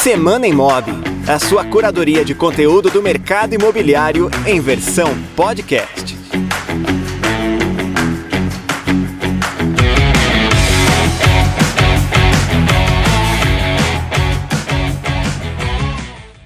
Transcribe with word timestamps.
Semana 0.00 0.46
Imob, 0.46 0.84
a 1.26 1.38
sua 1.38 1.64
curadoria 1.64 2.24
de 2.24 2.34
conteúdo 2.34 2.90
do 2.90 3.02
mercado 3.02 3.54
imobiliário 3.54 4.30
em 4.46 4.60
versão 4.60 5.14
podcast. 5.36 6.16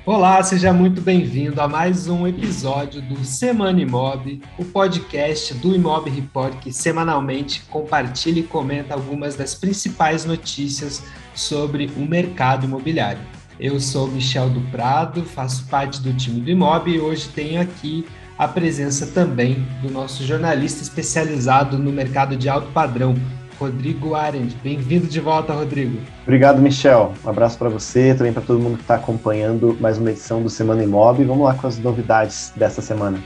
Olá, 0.04 0.42
seja 0.42 0.72
muito 0.72 1.00
bem-vindo 1.00 1.60
a 1.60 1.66
mais 1.66 2.08
um 2.08 2.26
episódio 2.26 3.00
do 3.00 3.24
Semana 3.24 3.80
Imob, 3.80 4.42
o 4.58 4.64
podcast 4.64 5.54
do 5.54 5.74
Imob 5.74 6.10
Report 6.10 6.58
que 6.58 6.72
semanalmente 6.72 7.62
compartilha 7.70 8.40
e 8.40 8.42
comenta 8.42 8.94
algumas 8.94 9.36
das 9.36 9.54
principais 9.54 10.24
notícias 10.24 11.02
sobre 11.34 11.90
o 11.96 12.00
mercado 12.00 12.66
imobiliário. 12.66 13.20
Eu 13.58 13.78
sou 13.78 14.08
Michel 14.08 14.48
do 14.50 14.60
Prado, 14.70 15.22
faço 15.24 15.66
parte 15.66 16.00
do 16.00 16.12
time 16.12 16.40
do 16.40 16.50
Imob 16.50 16.90
e 16.90 16.98
hoje 16.98 17.28
tenho 17.28 17.60
aqui 17.60 18.04
a 18.38 18.48
presença 18.48 19.06
também 19.06 19.66
do 19.80 19.90
nosso 19.90 20.24
jornalista 20.24 20.82
especializado 20.82 21.78
no 21.78 21.92
mercado 21.92 22.36
de 22.36 22.48
alto 22.48 22.68
padrão, 22.72 23.14
Rodrigo 23.58 24.14
Arendt. 24.14 24.56
Bem-vindo 24.64 25.06
de 25.06 25.20
volta, 25.20 25.52
Rodrigo. 25.52 25.98
Obrigado, 26.22 26.60
Michel. 26.60 27.12
Um 27.24 27.28
abraço 27.28 27.56
para 27.56 27.68
você, 27.68 28.14
também 28.14 28.32
para 28.32 28.42
todo 28.42 28.58
mundo 28.58 28.76
que 28.76 28.82
está 28.82 28.96
acompanhando 28.96 29.76
mais 29.80 29.98
uma 29.98 30.10
edição 30.10 30.42
do 30.42 30.50
Semana 30.50 30.82
Imob. 30.82 31.22
Vamos 31.22 31.44
lá 31.44 31.54
com 31.54 31.66
as 31.66 31.78
novidades 31.78 32.52
dessa 32.56 32.82
semana. 32.82 33.18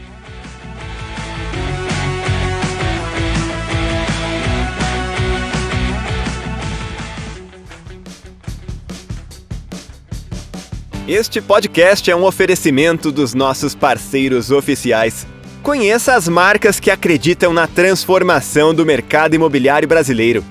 Este 11.08 11.40
podcast 11.40 12.10
é 12.10 12.16
um 12.16 12.24
oferecimento 12.24 13.12
dos 13.12 13.32
nossos 13.32 13.76
parceiros 13.76 14.50
oficiais. 14.50 15.24
Conheça 15.62 16.16
as 16.16 16.26
marcas 16.26 16.80
que 16.80 16.90
acreditam 16.90 17.52
na 17.52 17.68
transformação 17.68 18.74
do 18.74 18.84
mercado 18.84 19.34
imobiliário 19.34 19.86
brasileiro. 19.86 20.44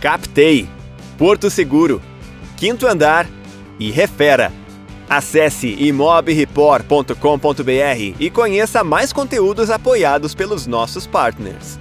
Captei, 0.00 0.66
Porto 1.18 1.50
Seguro, 1.50 2.00
Quinto 2.56 2.86
Andar 2.86 3.28
e 3.78 3.90
Refera. 3.90 4.50
Acesse 5.10 5.76
imobreport.com.br 5.78 8.14
e 8.18 8.30
conheça 8.30 8.82
mais 8.82 9.12
conteúdos 9.12 9.68
apoiados 9.68 10.34
pelos 10.34 10.66
nossos 10.66 11.06
partners. 11.06 11.78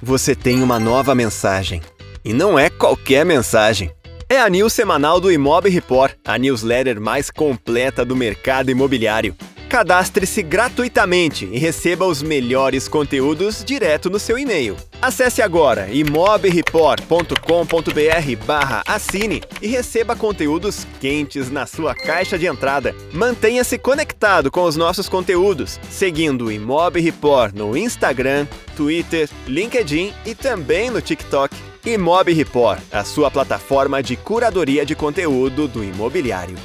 Você 0.00 0.34
tem 0.34 0.62
uma 0.62 0.80
nova 0.80 1.14
mensagem. 1.14 1.82
E 2.24 2.32
não 2.32 2.58
é 2.58 2.70
qualquer 2.70 3.26
mensagem. 3.26 3.90
É 4.28 4.40
a 4.40 4.48
news 4.48 4.72
semanal 4.72 5.20
do 5.20 5.30
Imob 5.30 5.68
Report, 5.68 6.14
a 6.24 6.38
newsletter 6.38 6.98
mais 6.98 7.30
completa 7.30 8.04
do 8.04 8.16
mercado 8.16 8.70
imobiliário. 8.70 9.36
Cadastre-se 9.68 10.42
gratuitamente 10.42 11.44
e 11.44 11.58
receba 11.58 12.06
os 12.06 12.22
melhores 12.22 12.88
conteúdos 12.88 13.62
direto 13.64 14.08
no 14.08 14.18
seu 14.18 14.38
e-mail. 14.38 14.76
Acesse 15.02 15.42
agora 15.42 15.90
imobreport.com.br 15.90 18.46
barra 18.46 18.82
assine 18.86 19.42
e 19.60 19.66
receba 19.66 20.16
conteúdos 20.16 20.86
quentes 21.00 21.50
na 21.50 21.66
sua 21.66 21.94
caixa 21.94 22.38
de 22.38 22.46
entrada. 22.46 22.94
Mantenha-se 23.12 23.76
conectado 23.76 24.50
com 24.50 24.62
os 24.62 24.76
nossos 24.76 25.08
conteúdos, 25.08 25.78
seguindo 25.90 26.46
o 26.46 26.52
Imob 26.52 26.98
Report 27.00 27.54
no 27.54 27.76
Instagram, 27.76 28.46
Twitter, 28.76 29.28
LinkedIn 29.46 30.14
e 30.24 30.34
também 30.34 30.88
no 30.88 31.02
TikTok. 31.02 31.73
Imob 31.86 32.32
Report, 32.32 32.80
a 32.90 33.04
sua 33.04 33.30
plataforma 33.30 34.02
de 34.02 34.16
curadoria 34.16 34.86
de 34.86 34.94
conteúdo 34.94 35.68
do 35.68 35.84
imobiliário. 35.84 36.56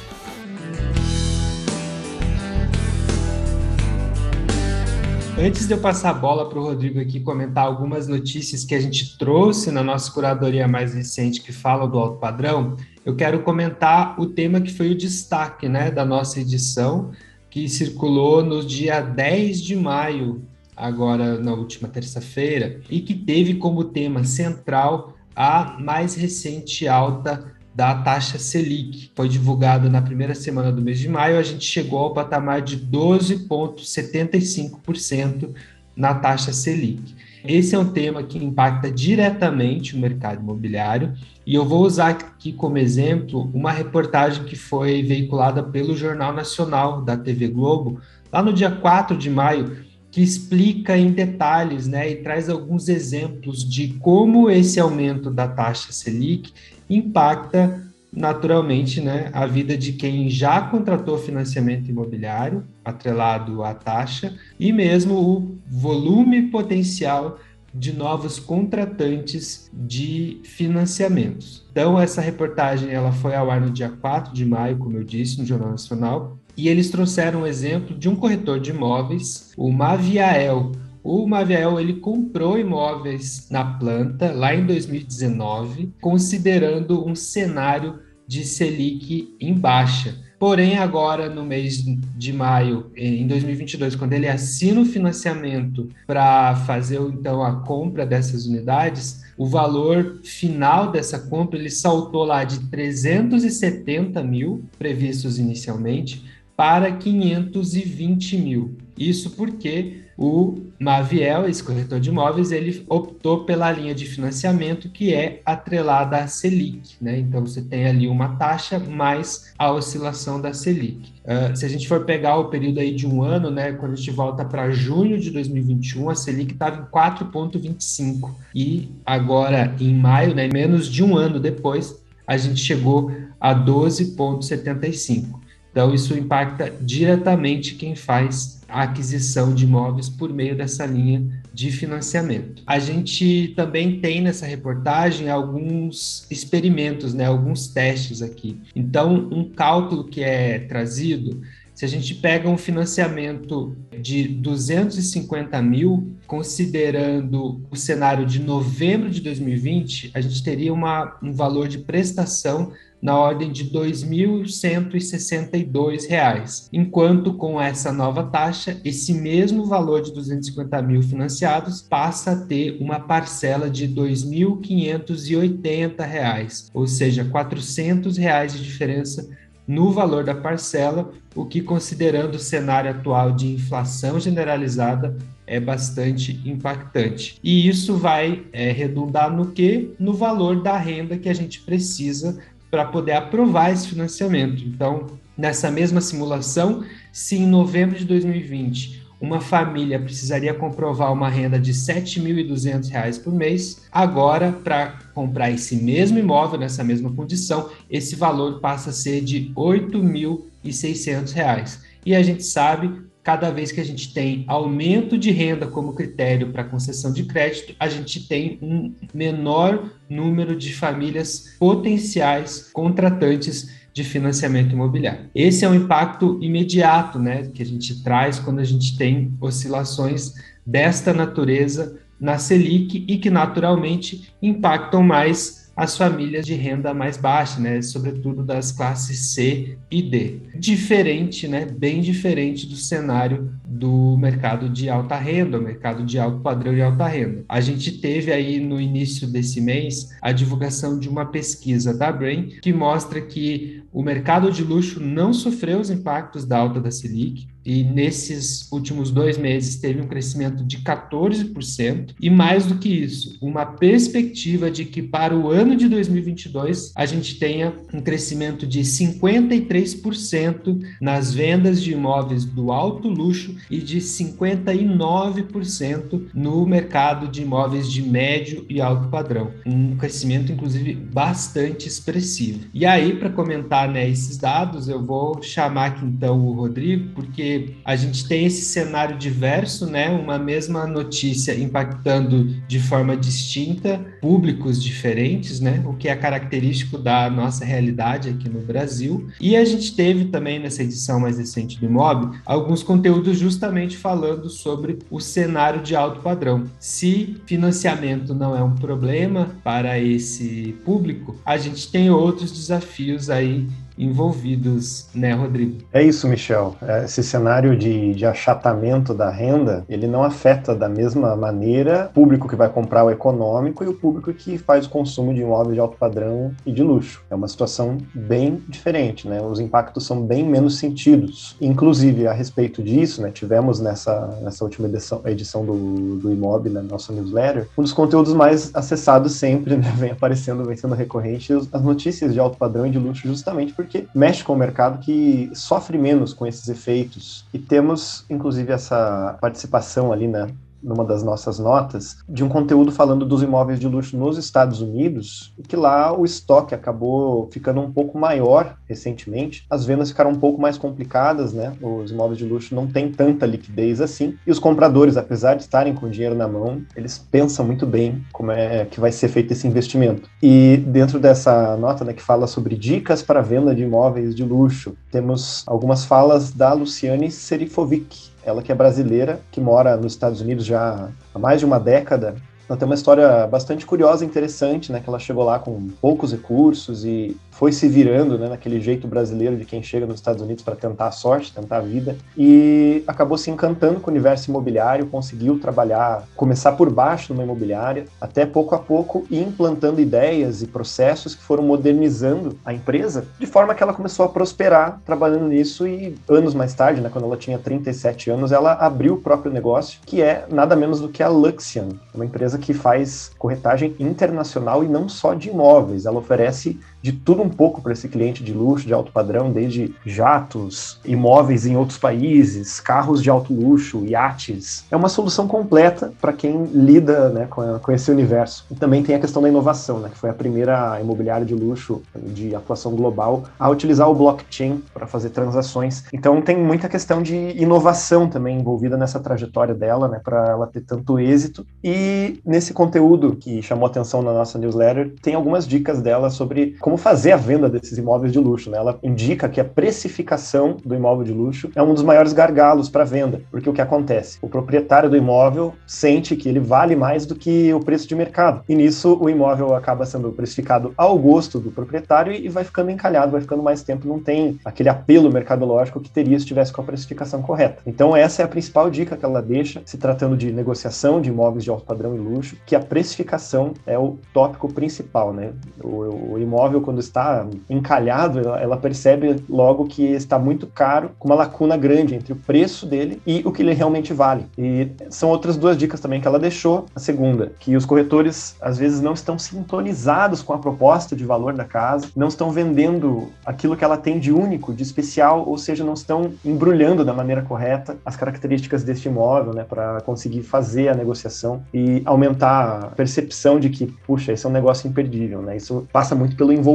Antes 5.38 5.66
de 5.68 5.74
eu 5.74 5.78
passar 5.78 6.10
a 6.10 6.14
bola 6.14 6.48
para 6.48 6.58
o 6.58 6.62
Rodrigo 6.62 6.98
aqui 6.98 7.20
comentar 7.20 7.66
algumas 7.66 8.08
notícias 8.08 8.64
que 8.64 8.74
a 8.74 8.80
gente 8.80 9.18
trouxe 9.18 9.70
na 9.70 9.82
nossa 9.82 10.10
curadoria 10.10 10.66
mais 10.66 10.94
recente 10.94 11.42
que 11.42 11.52
fala 11.52 11.86
do 11.86 11.98
alto 11.98 12.18
padrão, 12.18 12.78
eu 13.04 13.14
quero 13.14 13.42
comentar 13.42 14.18
o 14.18 14.24
tema 14.24 14.58
que 14.58 14.72
foi 14.72 14.90
o 14.90 14.96
destaque 14.96 15.68
né, 15.68 15.90
da 15.90 16.04
nossa 16.04 16.40
edição, 16.40 17.10
que 17.50 17.68
circulou 17.68 18.42
no 18.42 18.64
dia 18.64 19.02
10 19.02 19.60
de 19.60 19.76
maio 19.76 20.48
agora 20.80 21.38
na 21.38 21.52
última 21.52 21.88
terça-feira, 21.88 22.80
e 22.88 23.00
que 23.00 23.14
teve 23.14 23.54
como 23.54 23.84
tema 23.84 24.24
central 24.24 25.14
a 25.36 25.76
mais 25.78 26.14
recente 26.14 26.88
alta 26.88 27.52
da 27.74 27.94
taxa 27.94 28.38
Selic. 28.38 29.10
Foi 29.14 29.28
divulgado 29.28 29.88
na 29.88 30.02
primeira 30.02 30.34
semana 30.34 30.72
do 30.72 30.82
mês 30.82 30.98
de 30.98 31.08
maio, 31.08 31.38
a 31.38 31.42
gente 31.42 31.64
chegou 31.64 32.00
ao 32.00 32.12
patamar 32.12 32.60
de 32.62 32.76
12,75% 32.78 35.54
na 35.94 36.14
taxa 36.14 36.52
Selic. 36.52 37.14
Esse 37.44 37.74
é 37.74 37.78
um 37.78 37.90
tema 37.90 38.22
que 38.22 38.38
impacta 38.38 38.90
diretamente 38.90 39.94
o 39.96 39.98
mercado 39.98 40.42
imobiliário 40.42 41.14
e 41.46 41.54
eu 41.54 41.64
vou 41.64 41.84
usar 41.84 42.10
aqui 42.10 42.52
como 42.52 42.76
exemplo 42.76 43.50
uma 43.54 43.72
reportagem 43.72 44.44
que 44.44 44.56
foi 44.56 45.02
veiculada 45.02 45.62
pelo 45.62 45.96
Jornal 45.96 46.34
Nacional 46.34 47.00
da 47.02 47.16
TV 47.16 47.48
Globo, 47.48 47.98
lá 48.30 48.42
no 48.42 48.52
dia 48.52 48.70
4 48.70 49.16
de 49.16 49.30
maio, 49.30 49.88
que 50.10 50.20
explica 50.22 50.96
em 50.96 51.12
detalhes 51.12 51.86
né, 51.86 52.10
e 52.10 52.16
traz 52.16 52.48
alguns 52.48 52.88
exemplos 52.88 53.68
de 53.68 53.94
como 53.94 54.50
esse 54.50 54.80
aumento 54.80 55.30
da 55.30 55.46
taxa 55.46 55.92
Selic 55.92 56.52
impacta 56.88 57.88
naturalmente 58.12 59.00
né, 59.00 59.30
a 59.32 59.46
vida 59.46 59.76
de 59.76 59.92
quem 59.92 60.28
já 60.28 60.60
contratou 60.62 61.16
financiamento 61.16 61.88
imobiliário 61.88 62.64
atrelado 62.84 63.62
à 63.62 63.72
taxa 63.72 64.34
e 64.58 64.72
mesmo 64.72 65.14
o 65.14 65.58
volume 65.68 66.48
potencial 66.48 67.38
de 67.72 67.92
novos 67.92 68.40
contratantes 68.40 69.70
de 69.72 70.40
financiamentos. 70.42 71.64
Então, 71.70 72.00
essa 72.00 72.20
reportagem 72.20 72.90
ela 72.90 73.12
foi 73.12 73.34
ao 73.34 73.48
ar 73.48 73.60
no 73.60 73.70
dia 73.70 73.88
4 73.88 74.34
de 74.34 74.44
maio, 74.44 74.76
como 74.76 74.96
eu 74.96 75.04
disse, 75.04 75.38
no 75.38 75.46
Jornal 75.46 75.70
Nacional, 75.70 76.36
e 76.60 76.68
eles 76.68 76.90
trouxeram 76.90 77.40
um 77.40 77.46
exemplo 77.46 77.96
de 77.96 78.06
um 78.06 78.14
corretor 78.14 78.60
de 78.60 78.68
imóveis, 78.68 79.50
o 79.56 79.72
Maviael. 79.72 80.72
O 81.02 81.26
Maviael 81.26 81.80
ele 81.80 81.94
comprou 81.94 82.58
imóveis 82.58 83.48
na 83.50 83.64
planta 83.64 84.30
lá 84.30 84.54
em 84.54 84.66
2019, 84.66 85.94
considerando 86.02 87.08
um 87.08 87.14
cenário 87.14 88.00
de 88.28 88.44
Selic 88.44 89.34
em 89.40 89.54
baixa. 89.54 90.14
Porém, 90.38 90.76
agora 90.76 91.30
no 91.30 91.44
mês 91.44 91.82
de 92.16 92.32
maio, 92.32 92.90
em 92.94 93.26
2022, 93.26 93.96
quando 93.96 94.12
ele 94.12 94.28
assina 94.28 94.82
o 94.82 94.86
financiamento 94.86 95.88
para 96.06 96.54
fazer 96.66 97.00
então 97.00 97.42
a 97.42 97.60
compra 97.62 98.04
dessas 98.04 98.44
unidades, 98.44 99.22
o 99.38 99.46
valor 99.46 100.20
final 100.22 100.92
dessa 100.92 101.18
compra 101.18 101.58
ele 101.58 101.70
saltou 101.70 102.24
lá 102.24 102.44
de 102.44 102.60
370 102.68 104.22
mil 104.22 104.64
previstos 104.78 105.38
inicialmente 105.38 106.22
para 106.60 106.92
520 106.92 108.36
mil. 108.36 108.76
Isso 108.98 109.30
porque 109.30 110.02
o 110.14 110.58
Maviel, 110.78 111.48
esse 111.48 111.64
corretor 111.64 111.98
de 111.98 112.10
imóveis, 112.10 112.52
ele 112.52 112.84
optou 112.86 113.46
pela 113.46 113.72
linha 113.72 113.94
de 113.94 114.04
financiamento 114.04 114.90
que 114.90 115.14
é 115.14 115.40
atrelada 115.46 116.18
à 116.18 116.26
Selic, 116.26 116.96
né? 117.00 117.18
Então 117.18 117.40
você 117.40 117.62
tem 117.62 117.86
ali 117.86 118.06
uma 118.06 118.36
taxa 118.36 118.78
mais 118.78 119.54
a 119.58 119.72
oscilação 119.72 120.38
da 120.38 120.52
Selic. 120.52 121.10
Uh, 121.24 121.56
se 121.56 121.64
a 121.64 121.68
gente 121.70 121.88
for 121.88 122.04
pegar 122.04 122.36
o 122.36 122.50
período 122.50 122.78
aí 122.78 122.94
de 122.94 123.06
um 123.06 123.22
ano, 123.22 123.50
né? 123.50 123.72
Quando 123.72 123.94
a 123.94 123.96
gente 123.96 124.10
volta 124.10 124.44
para 124.44 124.70
junho 124.70 125.18
de 125.18 125.30
2021, 125.30 126.10
a 126.10 126.14
Selic 126.14 126.52
estava 126.52 126.82
em 126.82 126.84
4,25 126.94 128.34
e 128.54 128.90
agora 129.06 129.74
em 129.80 129.94
maio, 129.94 130.34
né? 130.34 130.46
Menos 130.52 130.90
de 130.90 131.02
um 131.02 131.16
ano 131.16 131.40
depois, 131.40 131.98
a 132.26 132.36
gente 132.36 132.60
chegou 132.60 133.10
a 133.40 133.54
12,75. 133.54 135.40
Então, 135.70 135.94
isso 135.94 136.14
impacta 136.14 136.72
diretamente 136.80 137.74
quem 137.74 137.94
faz 137.94 138.60
a 138.68 138.82
aquisição 138.82 139.54
de 139.54 139.64
imóveis 139.64 140.08
por 140.08 140.32
meio 140.32 140.56
dessa 140.56 140.86
linha 140.86 141.22
de 141.52 141.70
financiamento. 141.70 142.62
A 142.66 142.78
gente 142.78 143.52
também 143.56 144.00
tem 144.00 144.20
nessa 144.20 144.46
reportagem 144.46 145.28
alguns 145.28 146.26
experimentos, 146.30 147.12
né, 147.12 147.26
alguns 147.26 147.68
testes 147.68 148.22
aqui. 148.22 148.60
Então, 148.74 149.28
um 149.30 149.44
cálculo 149.44 150.04
que 150.04 150.22
é 150.22 150.58
trazido 150.60 151.40
Se 151.80 151.86
a 151.86 151.88
gente 151.88 152.14
pega 152.16 152.46
um 152.46 152.58
financiamento 152.58 153.74
de 154.02 154.28
250 154.28 155.62
mil, 155.62 156.14
considerando 156.26 157.62
o 157.70 157.76
cenário 157.76 158.26
de 158.26 158.38
novembro 158.38 159.08
de 159.08 159.22
2020, 159.22 160.10
a 160.12 160.20
gente 160.20 160.42
teria 160.42 160.74
uma, 160.74 161.16
um 161.22 161.32
valor 161.32 161.68
de 161.68 161.78
prestação 161.78 162.72
na 163.00 163.18
ordem 163.18 163.50
de 163.50 163.62
R$ 163.64 163.70
2.162, 163.70 166.68
enquanto 166.72 167.34
com 167.34 167.60
essa 167.60 167.90
nova 167.92 168.22
taxa, 168.24 168.80
esse 168.84 169.12
mesmo 169.14 169.64
valor 169.64 170.02
de 170.02 170.12
250 170.12 170.82
mil 170.82 171.02
financiados 171.02 171.82
passa 171.82 172.32
a 172.32 172.36
ter 172.36 172.76
uma 172.80 173.00
parcela 173.00 173.70
de 173.70 173.86
R$ 173.86 173.94
2.580, 173.94 176.70
ou 176.74 176.86
seja, 176.86 177.24
400 177.24 178.16
reais 178.16 178.52
de 178.52 178.62
diferença 178.62 179.26
no 179.70 179.92
valor 179.92 180.24
da 180.24 180.34
parcela, 180.34 181.12
o 181.32 181.44
que, 181.44 181.60
considerando 181.60 182.34
o 182.34 182.40
cenário 182.40 182.90
atual 182.90 183.30
de 183.30 183.54
inflação 183.54 184.18
generalizada, 184.18 185.16
é 185.46 185.60
bastante 185.60 186.40
impactante. 186.44 187.38
E 187.42 187.68
isso 187.68 187.96
vai 187.96 188.44
é, 188.52 188.72
redundar 188.72 189.32
no 189.32 189.52
que? 189.52 189.94
No 189.96 190.12
valor 190.12 190.60
da 190.60 190.76
renda 190.76 191.16
que 191.16 191.28
a 191.28 191.34
gente 191.34 191.60
precisa 191.60 192.36
para 192.70 192.84
poder 192.84 193.12
aprovar 193.12 193.72
esse 193.72 193.88
financiamento. 193.88 194.62
Então, 194.64 195.18
nessa 195.36 195.70
mesma 195.70 196.00
simulação, 196.00 196.84
se 197.12 197.36
em 197.36 197.46
novembro 197.46 197.98
de 197.98 198.04
2020 198.04 199.00
uma 199.20 199.40
família 199.40 200.00
precisaria 200.00 200.54
comprovar 200.54 201.12
uma 201.12 201.28
renda 201.28 201.58
de 201.58 201.72
R$ 201.72 201.76
7.200 201.76 203.22
por 203.22 203.34
mês, 203.34 203.82
agora, 203.92 204.50
para 204.50 204.98
comprar 205.12 205.50
esse 205.50 205.76
mesmo 205.76 206.18
imóvel 206.18 206.58
nessa 206.58 206.82
mesma 206.82 207.12
condição, 207.12 207.68
esse 207.90 208.16
valor 208.16 208.60
passa 208.60 208.88
a 208.90 208.94
ser 208.94 209.20
de 209.20 209.38
R$ 209.38 209.52
8.600. 209.54 211.80
E 212.06 212.14
a 212.14 212.22
gente 212.22 212.42
sabe, 212.42 213.09
cada 213.22 213.50
vez 213.50 213.70
que 213.70 213.80
a 213.80 213.84
gente 213.84 214.14
tem 214.14 214.44
aumento 214.48 215.18
de 215.18 215.30
renda 215.30 215.66
como 215.66 215.94
critério 215.94 216.50
para 216.50 216.64
concessão 216.64 217.12
de 217.12 217.24
crédito, 217.24 217.74
a 217.78 217.88
gente 217.88 218.26
tem 218.26 218.58
um 218.62 218.94
menor 219.12 219.90
número 220.08 220.56
de 220.56 220.72
famílias 220.74 221.56
potenciais 221.58 222.70
contratantes 222.72 223.78
de 223.92 224.04
financiamento 224.04 224.72
imobiliário. 224.72 225.28
Esse 225.34 225.64
é 225.64 225.68
um 225.68 225.74
impacto 225.74 226.38
imediato, 226.40 227.18
né, 227.18 227.48
que 227.52 227.62
a 227.62 227.66
gente 227.66 228.02
traz 228.02 228.38
quando 228.38 228.60
a 228.60 228.64
gente 228.64 228.96
tem 228.96 229.32
oscilações 229.40 230.32
desta 230.64 231.12
natureza 231.12 231.98
na 232.18 232.38
Selic 232.38 233.04
e 233.08 233.18
que 233.18 233.30
naturalmente 233.30 234.32
impactam 234.40 235.02
mais 235.02 235.59
as 235.80 235.96
famílias 235.96 236.44
de 236.44 236.52
renda 236.52 236.92
mais 236.92 237.16
baixa, 237.16 237.58
né, 237.58 237.80
sobretudo 237.80 238.44
das 238.44 238.70
classes 238.70 239.32
C 239.32 239.78
e 239.90 240.02
D. 240.02 240.40
Diferente, 240.54 241.48
né, 241.48 241.64
bem 241.64 242.02
diferente 242.02 242.66
do 242.66 242.76
cenário 242.76 243.50
do 243.66 244.14
mercado 244.18 244.68
de 244.68 244.90
alta 244.90 245.16
renda, 245.16 245.58
mercado 245.58 246.04
de 246.04 246.18
alto 246.18 246.40
padrão 246.40 246.74
e 246.74 246.82
alta 246.82 247.06
renda. 247.06 247.46
A 247.48 247.62
gente 247.62 247.92
teve 247.92 248.30
aí 248.30 248.60
no 248.60 248.78
início 248.78 249.26
desse 249.26 249.58
mês 249.58 250.10
a 250.20 250.32
divulgação 250.32 250.98
de 250.98 251.08
uma 251.08 251.24
pesquisa 251.24 251.96
da 251.96 252.12
Brain 252.12 252.58
que 252.60 252.74
mostra 252.74 253.18
que 253.22 253.82
o 253.90 254.02
mercado 254.02 254.52
de 254.52 254.62
luxo 254.62 255.00
não 255.00 255.32
sofreu 255.32 255.80
os 255.80 255.88
impactos 255.88 256.44
da 256.44 256.58
alta 256.58 256.78
da 256.78 256.90
Selic, 256.90 257.48
e 257.70 257.84
nesses 257.84 258.66
últimos 258.72 259.12
dois 259.12 259.38
meses 259.38 259.76
teve 259.76 260.00
um 260.00 260.08
crescimento 260.08 260.64
de 260.64 260.78
14%, 260.78 262.14
e 262.20 262.28
mais 262.28 262.66
do 262.66 262.78
que 262.78 262.88
isso, 262.88 263.38
uma 263.40 263.64
perspectiva 263.64 264.68
de 264.68 264.84
que 264.84 265.00
para 265.00 265.36
o 265.36 265.50
ano 265.50 265.76
de 265.76 265.88
2022 265.88 266.92
a 266.96 267.06
gente 267.06 267.38
tenha 267.38 267.72
um 267.94 268.00
crescimento 268.00 268.66
de 268.66 268.80
53% 268.80 270.84
nas 271.00 271.32
vendas 271.32 271.80
de 271.80 271.92
imóveis 271.92 272.44
do 272.44 272.72
alto 272.72 273.08
luxo 273.08 273.54
e 273.70 273.78
de 273.78 273.98
59% 273.98 276.22
no 276.34 276.66
mercado 276.66 277.28
de 277.28 277.42
imóveis 277.42 277.88
de 277.88 278.02
médio 278.02 278.66
e 278.68 278.80
alto 278.80 279.06
padrão. 279.08 279.52
Um 279.64 279.94
crescimento, 279.96 280.50
inclusive, 280.50 280.94
bastante 280.94 281.86
expressivo. 281.86 282.66
E 282.74 282.84
aí, 282.84 283.14
para 283.14 283.30
comentar 283.30 283.88
né, 283.88 284.08
esses 284.08 284.36
dados, 284.36 284.88
eu 284.88 285.00
vou 285.00 285.40
chamar 285.40 285.86
aqui 285.86 286.04
então 286.04 286.44
o 286.44 286.52
Rodrigo, 286.52 287.10
porque 287.14 287.59
a 287.84 287.96
gente 287.96 288.26
tem 288.26 288.46
esse 288.46 288.62
cenário 288.62 289.16
diverso, 289.16 289.86
né? 289.86 290.08
Uma 290.10 290.38
mesma 290.38 290.86
notícia 290.86 291.58
impactando 291.58 292.44
de 292.66 292.78
forma 292.78 293.16
distinta 293.16 294.00
públicos 294.20 294.82
diferentes, 294.82 295.60
né? 295.60 295.82
O 295.86 295.94
que 295.94 296.08
é 296.08 296.16
característico 296.16 296.98
da 296.98 297.30
nossa 297.30 297.64
realidade 297.64 298.28
aqui 298.28 298.48
no 298.48 298.60
Brasil. 298.60 299.28
E 299.40 299.56
a 299.56 299.64
gente 299.64 299.94
teve 299.94 300.26
também 300.26 300.58
nessa 300.58 300.82
edição 300.82 301.20
mais 301.20 301.38
recente 301.38 301.78
do 301.78 301.86
Imob 301.86 302.38
alguns 302.44 302.82
conteúdos 302.82 303.38
justamente 303.38 303.96
falando 303.96 304.48
sobre 304.48 304.98
o 305.10 305.20
cenário 305.20 305.82
de 305.82 305.96
alto 305.96 306.20
padrão. 306.20 306.64
Se 306.78 307.36
financiamento 307.46 308.34
não 308.34 308.56
é 308.56 308.62
um 308.62 308.74
problema 308.74 309.54
para 309.64 309.98
esse 309.98 310.74
público, 310.84 311.40
a 311.44 311.56
gente 311.56 311.90
tem 311.90 312.10
outros 312.10 312.52
desafios 312.52 313.30
aí 313.30 313.66
envolvidos, 314.04 315.08
né, 315.14 315.32
Rodrigo? 315.32 315.78
É 315.92 316.02
isso, 316.02 316.26
Michel. 316.28 316.76
É, 316.82 317.04
esse 317.04 317.22
cenário 317.22 317.76
de, 317.76 318.14
de 318.14 318.26
achatamento 318.26 319.12
da 319.12 319.30
renda, 319.30 319.84
ele 319.88 320.06
não 320.06 320.24
afeta 320.24 320.74
da 320.74 320.88
mesma 320.88 321.36
maneira 321.36 322.08
o 322.10 322.14
público 322.14 322.48
que 322.48 322.56
vai 322.56 322.68
comprar 322.68 323.04
o 323.04 323.10
econômico 323.10 323.84
e 323.84 323.88
o 323.88 323.94
público 323.94 324.32
que 324.32 324.58
faz 324.58 324.86
o 324.86 324.90
consumo 324.90 325.34
de 325.34 325.42
imóveis 325.42 325.74
de 325.74 325.80
alto 325.80 325.96
padrão 325.96 326.52
e 326.64 326.72
de 326.72 326.82
luxo. 326.82 327.22
É 327.30 327.34
uma 327.34 327.48
situação 327.48 327.98
bem 328.14 328.62
diferente, 328.68 329.28
né? 329.28 329.40
Os 329.40 329.60
impactos 329.60 330.06
são 330.06 330.22
bem 330.22 330.44
menos 330.44 330.78
sentidos. 330.78 331.56
Inclusive, 331.60 332.26
a 332.26 332.32
respeito 332.32 332.82
disso, 332.82 333.20
né, 333.22 333.30
tivemos 333.30 333.80
nessa, 333.80 334.38
nessa 334.42 334.64
última 334.64 334.88
edição, 334.88 335.20
edição 335.24 335.64
do, 335.64 336.16
do 336.16 336.32
Imob, 336.32 336.68
na 336.70 336.82
nossa 336.82 337.12
newsletter, 337.12 337.68
um 337.76 337.82
dos 337.82 337.92
conteúdos 337.92 338.32
mais 338.32 338.70
acessados 338.74 339.32
sempre, 339.32 339.76
né, 339.76 339.92
vem 339.96 340.12
aparecendo, 340.12 340.64
vem 340.64 340.76
sendo 340.76 340.94
recorrente, 340.94 341.52
as 341.52 341.82
notícias 341.82 342.32
de 342.32 342.40
alto 342.40 342.56
padrão 342.56 342.86
e 342.86 342.90
de 342.90 342.98
luxo, 342.98 343.26
justamente 343.26 343.72
porque 343.72 343.89
porque 343.90 344.06
mexe 344.14 344.44
com 344.44 344.52
o 344.52 344.56
mercado 344.56 345.00
que 345.00 345.50
sofre 345.52 345.98
menos 345.98 346.32
com 346.32 346.46
esses 346.46 346.68
efeitos. 346.68 347.44
E 347.52 347.58
temos, 347.58 348.24
inclusive, 348.30 348.72
essa 348.72 349.36
participação 349.40 350.12
ali 350.12 350.28
na, 350.28 350.46
numa 350.82 351.04
das 351.04 351.22
nossas 351.22 351.58
notas, 351.58 352.18
de 352.28 352.44
um 352.44 352.48
conteúdo 352.48 352.92
falando 352.92 353.24
dos 353.24 353.42
imóveis 353.42 353.78
de 353.78 353.88
luxo 353.88 354.16
nos 354.16 354.38
Estados 354.38 354.80
Unidos, 354.80 355.52
que 355.68 355.76
lá 355.76 356.16
o 356.16 356.24
estoque 356.24 356.74
acabou 356.74 357.48
ficando 357.52 357.80
um 357.80 357.90
pouco 357.90 358.18
maior 358.18 358.76
recentemente, 358.86 359.66
as 359.70 359.84
vendas 359.84 360.10
ficaram 360.10 360.30
um 360.30 360.36
pouco 360.36 360.60
mais 360.60 360.76
complicadas, 360.76 361.52
né? 361.52 361.72
Os 361.80 362.10
imóveis 362.10 362.38
de 362.38 362.44
luxo 362.44 362.74
não 362.74 362.86
têm 362.86 363.10
tanta 363.10 363.46
liquidez 363.46 364.00
assim, 364.00 364.36
e 364.46 364.50
os 364.50 364.58
compradores, 364.58 365.16
apesar 365.16 365.54
de 365.54 365.62
estarem 365.62 365.94
com 365.94 366.08
dinheiro 366.08 366.34
na 366.34 366.48
mão, 366.48 366.82
eles 366.96 367.18
pensam 367.18 367.64
muito 367.64 367.86
bem 367.86 368.24
como 368.32 368.50
é 368.50 368.84
que 368.84 369.00
vai 369.00 369.12
ser 369.12 369.28
feito 369.28 369.52
esse 369.52 369.66
investimento. 369.66 370.28
E 370.42 370.76
dentro 370.86 371.18
dessa 371.18 371.76
nota, 371.76 372.04
né, 372.04 372.12
que 372.12 372.22
fala 372.22 372.46
sobre 372.46 372.76
dicas 372.76 373.22
para 373.22 373.40
venda 373.40 373.74
de 373.74 373.82
imóveis 373.82 374.34
de 374.34 374.44
luxo, 374.44 374.96
temos 375.10 375.64
algumas 375.66 376.04
falas 376.04 376.52
da 376.52 376.72
Luciane 376.72 377.30
Serifovic, 377.30 378.30
ela 378.44 378.62
que 378.62 378.72
é 378.72 378.74
brasileira, 378.74 379.40
que 379.50 379.60
mora 379.60 379.96
nos 379.96 380.12
Estados 380.12 380.40
Unidos 380.40 380.64
já 380.64 381.08
há 381.34 381.38
mais 381.38 381.60
de 381.60 381.66
uma 381.66 381.78
década, 381.78 382.34
ela 382.68 382.78
tem 382.78 382.86
uma 382.86 382.94
história 382.94 383.46
bastante 383.48 383.84
curiosa 383.84 384.24
e 384.24 384.28
interessante, 384.28 384.92
né? 384.92 385.00
Que 385.00 385.08
ela 385.08 385.18
chegou 385.18 385.42
lá 385.42 385.58
com 385.58 385.88
poucos 386.00 386.30
recursos 386.30 387.04
e 387.04 387.36
foi 387.50 387.72
se 387.72 387.88
virando, 387.88 388.38
né? 388.38 388.48
Naquele 388.48 388.80
jeito 388.80 389.06
brasileiro 389.06 389.56
de 389.56 389.64
quem 389.64 389.82
chega 389.82 390.06
nos 390.06 390.16
Estados 390.16 390.42
Unidos 390.42 390.62
para 390.62 390.76
tentar 390.76 391.08
a 391.08 391.10
sorte, 391.10 391.52
tentar 391.52 391.78
a 391.78 391.80
vida. 391.80 392.16
E 392.36 393.02
acabou 393.06 393.36
se 393.36 393.50
encantando 393.50 394.00
com 394.00 394.10
o 394.10 394.12
universo 394.12 394.50
imobiliário, 394.50 395.06
conseguiu 395.06 395.58
trabalhar, 395.58 396.24
começar 396.36 396.72
por 396.72 396.90
baixo 396.90 397.32
numa 397.32 397.44
imobiliária, 397.44 398.06
até 398.20 398.46
pouco 398.46 398.74
a 398.74 398.78
pouco 398.78 399.26
implantando 399.30 400.00
ideias 400.00 400.62
e 400.62 400.66
processos 400.66 401.34
que 401.34 401.42
foram 401.42 401.62
modernizando 401.62 402.58
a 402.64 402.72
empresa, 402.72 403.26
de 403.38 403.46
forma 403.46 403.74
que 403.74 403.82
ela 403.82 403.92
começou 403.92 404.24
a 404.24 404.28
prosperar 404.28 405.00
trabalhando 405.04 405.48
nisso 405.48 405.86
e 405.86 406.14
anos 406.28 406.54
mais 406.54 406.74
tarde, 406.74 407.00
né? 407.00 407.10
Quando 407.10 407.24
ela 407.24 407.36
tinha 407.36 407.58
37 407.58 408.30
anos, 408.30 408.52
ela 408.52 408.72
abriu 408.72 409.14
o 409.14 409.20
próprio 409.20 409.52
negócio, 409.52 410.00
que 410.06 410.22
é 410.22 410.46
nada 410.50 410.76
menos 410.76 411.00
do 411.00 411.08
que 411.08 411.22
a 411.22 411.28
Luxian, 411.28 411.88
uma 412.14 412.24
empresa 412.24 412.58
que 412.58 412.72
faz 412.72 413.30
corretagem 413.38 413.94
internacional 413.98 414.84
e 414.84 414.88
não 414.88 415.08
só 415.08 415.34
de 415.34 415.48
imóveis. 415.48 416.06
Ela 416.06 416.18
oferece 416.18 416.78
de 417.02 417.12
tudo 417.12 417.42
um 417.42 417.48
pouco 417.48 417.80
para 417.80 417.92
esse 417.92 418.08
cliente 418.08 418.42
de 418.42 418.52
luxo, 418.52 418.86
de 418.86 418.92
alto 418.92 419.12
padrão, 419.12 419.50
desde 419.50 419.94
jatos, 420.04 421.00
imóveis 421.04 421.66
em 421.66 421.76
outros 421.76 421.98
países, 421.98 422.80
carros 422.80 423.22
de 423.22 423.30
alto 423.30 423.52
luxo, 423.52 424.04
iates. 424.04 424.84
É 424.90 424.96
uma 424.96 425.08
solução 425.08 425.46
completa 425.46 426.12
para 426.20 426.32
quem 426.32 426.64
lida 426.64 427.28
né, 427.30 427.46
com, 427.48 427.78
com, 427.78 427.92
esse 427.92 428.10
universo. 428.10 428.66
E 428.70 428.74
também 428.74 429.02
tem 429.02 429.14
a 429.14 429.18
questão 429.18 429.42
da 429.42 429.48
inovação, 429.48 430.00
né, 430.00 430.08
que 430.10 430.18
foi 430.18 430.30
a 430.30 430.34
primeira 430.34 431.00
imobiliária 431.00 431.46
de 431.46 431.54
luxo 431.54 432.02
de 432.14 432.54
atuação 432.54 432.94
global 432.94 433.44
a 433.58 433.68
utilizar 433.68 434.08
o 434.08 434.14
blockchain 434.14 434.82
para 434.92 435.06
fazer 435.06 435.30
transações. 435.30 436.04
Então 436.12 436.40
tem 436.42 436.56
muita 436.56 436.88
questão 436.88 437.22
de 437.22 437.34
inovação 437.34 438.28
também 438.28 438.58
envolvida 438.58 438.96
nessa 438.96 439.20
trajetória 439.20 439.74
dela, 439.74 440.08
né, 440.08 440.20
para 440.22 440.48
ela 440.48 440.66
ter 440.66 440.80
tanto 440.80 441.18
êxito. 441.18 441.66
E 441.82 442.40
nesse 442.44 442.72
conteúdo 442.72 443.36
que 443.36 443.62
chamou 443.62 443.86
atenção 443.86 444.22
na 444.22 444.32
nossa 444.32 444.58
newsletter, 444.58 445.14
tem 445.22 445.34
algumas 445.34 445.66
dicas 445.66 446.00
dela 446.00 446.30
sobre 446.30 446.76
como 446.80 446.89
fazer 446.96 447.32
a 447.32 447.36
venda 447.36 447.68
desses 447.68 447.98
imóveis 447.98 448.32
de 448.32 448.38
luxo. 448.38 448.70
Né? 448.70 448.78
Ela 448.78 448.98
indica 449.02 449.48
que 449.48 449.60
a 449.60 449.64
precificação 449.64 450.76
do 450.84 450.94
imóvel 450.94 451.24
de 451.24 451.32
luxo 451.32 451.70
é 451.74 451.82
um 451.82 451.94
dos 451.94 452.02
maiores 452.02 452.32
gargalos 452.32 452.88
para 452.88 453.04
venda, 453.04 453.42
porque 453.50 453.68
o 453.68 453.72
que 453.72 453.80
acontece? 453.80 454.38
O 454.42 454.48
proprietário 454.48 455.10
do 455.10 455.16
imóvel 455.16 455.74
sente 455.86 456.36
que 456.36 456.48
ele 456.48 456.60
vale 456.60 456.96
mais 456.96 457.26
do 457.26 457.34
que 457.34 457.72
o 457.72 457.80
preço 457.80 458.08
de 458.08 458.14
mercado, 458.14 458.62
e 458.68 458.74
nisso 458.74 459.18
o 459.20 459.28
imóvel 459.28 459.74
acaba 459.74 460.06
sendo 460.06 460.30
precificado 460.32 460.92
ao 460.96 461.18
gosto 461.18 461.58
do 461.58 461.70
proprietário 461.70 462.32
e 462.32 462.48
vai 462.48 462.64
ficando 462.64 462.90
encalhado, 462.90 463.32
vai 463.32 463.40
ficando 463.40 463.62
mais 463.62 463.82
tempo, 463.82 464.08
não 464.08 464.18
tem 464.18 464.58
aquele 464.64 464.88
apelo 464.88 465.32
mercadológico 465.32 466.00
que 466.00 466.10
teria 466.10 466.38
se 466.38 466.46
tivesse 466.46 466.72
com 466.72 466.80
a 466.80 466.84
precificação 466.84 467.42
correta. 467.42 467.82
Então, 467.86 468.16
essa 468.16 468.42
é 468.42 468.44
a 468.44 468.48
principal 468.48 468.90
dica 468.90 469.16
que 469.16 469.24
ela 469.24 469.42
deixa, 469.42 469.82
se 469.84 469.98
tratando 469.98 470.36
de 470.36 470.52
negociação 470.52 471.20
de 471.20 471.28
imóveis 471.28 471.64
de 471.64 471.70
alto 471.70 471.84
padrão 471.84 472.14
e 472.14 472.18
luxo, 472.18 472.56
que 472.66 472.76
a 472.76 472.80
precificação 472.80 473.72
é 473.86 473.98
o 473.98 474.18
tópico 474.32 474.72
principal, 474.72 475.32
né? 475.32 475.52
O, 475.82 476.32
o 476.34 476.38
imóvel, 476.38 476.79
quando 476.80 477.00
está 477.00 477.46
encalhado, 477.68 478.38
ela, 478.38 478.60
ela, 478.60 478.76
percebe 478.76 479.36
logo 479.48 479.86
que 479.86 480.04
está 480.04 480.38
muito 480.38 480.66
caro, 480.66 481.10
com 481.18 481.28
uma 481.28 481.34
lacuna 481.34 481.76
grande 481.76 482.14
entre 482.14 482.32
o 482.32 482.36
preço 482.36 482.86
dele 482.86 483.20
e 483.26 483.42
o 483.44 483.52
que 483.52 483.62
ele 483.62 483.72
realmente 483.72 484.12
vale. 484.12 484.46
E 484.56 484.88
são 485.10 485.28
outras 485.28 485.56
duas 485.56 485.76
dicas 485.76 486.00
também 486.00 486.20
que 486.20 486.26
ela 486.26 486.38
deixou. 486.38 486.86
A 486.94 487.00
segunda, 487.00 487.52
que 487.58 487.76
os 487.76 487.84
corretores 487.84 488.56
às 488.60 488.78
vezes 488.78 489.00
não 489.00 489.12
estão 489.12 489.38
sintonizados 489.38 490.42
com 490.42 490.52
a 490.52 490.58
proposta 490.58 491.14
de 491.14 491.24
valor 491.24 491.52
da 491.52 491.64
casa, 491.64 492.08
não 492.16 492.28
estão 492.28 492.50
vendendo 492.50 493.28
aquilo 493.44 493.76
que 493.76 493.84
ela 493.84 493.96
tem 493.96 494.18
de 494.18 494.32
único, 494.32 494.72
de 494.72 494.82
especial, 494.82 495.46
ou 495.46 495.58
seja, 495.58 495.84
não 495.84 495.94
estão 495.94 496.32
embrulhando 496.44 497.04
da 497.04 497.12
maneira 497.12 497.42
correta 497.42 497.96
as 498.04 498.16
características 498.16 498.82
deste 498.82 499.08
imóvel, 499.08 499.52
né, 499.52 499.64
para 499.64 500.00
conseguir 500.00 500.42
fazer 500.42 500.88
a 500.88 500.94
negociação 500.94 501.62
e 501.72 502.02
aumentar 502.04 502.84
a 502.84 502.86
percepção 502.88 503.58
de 503.58 503.68
que, 503.70 503.86
puxa, 504.06 504.32
esse 504.32 504.46
é 504.46 504.48
um 504.48 504.52
negócio 504.52 504.88
imperdível, 504.88 505.42
né? 505.42 505.56
Isso 505.56 505.86
passa 505.92 506.14
muito 506.14 506.36
pelo 506.36 506.52
envolvimento 506.52 506.69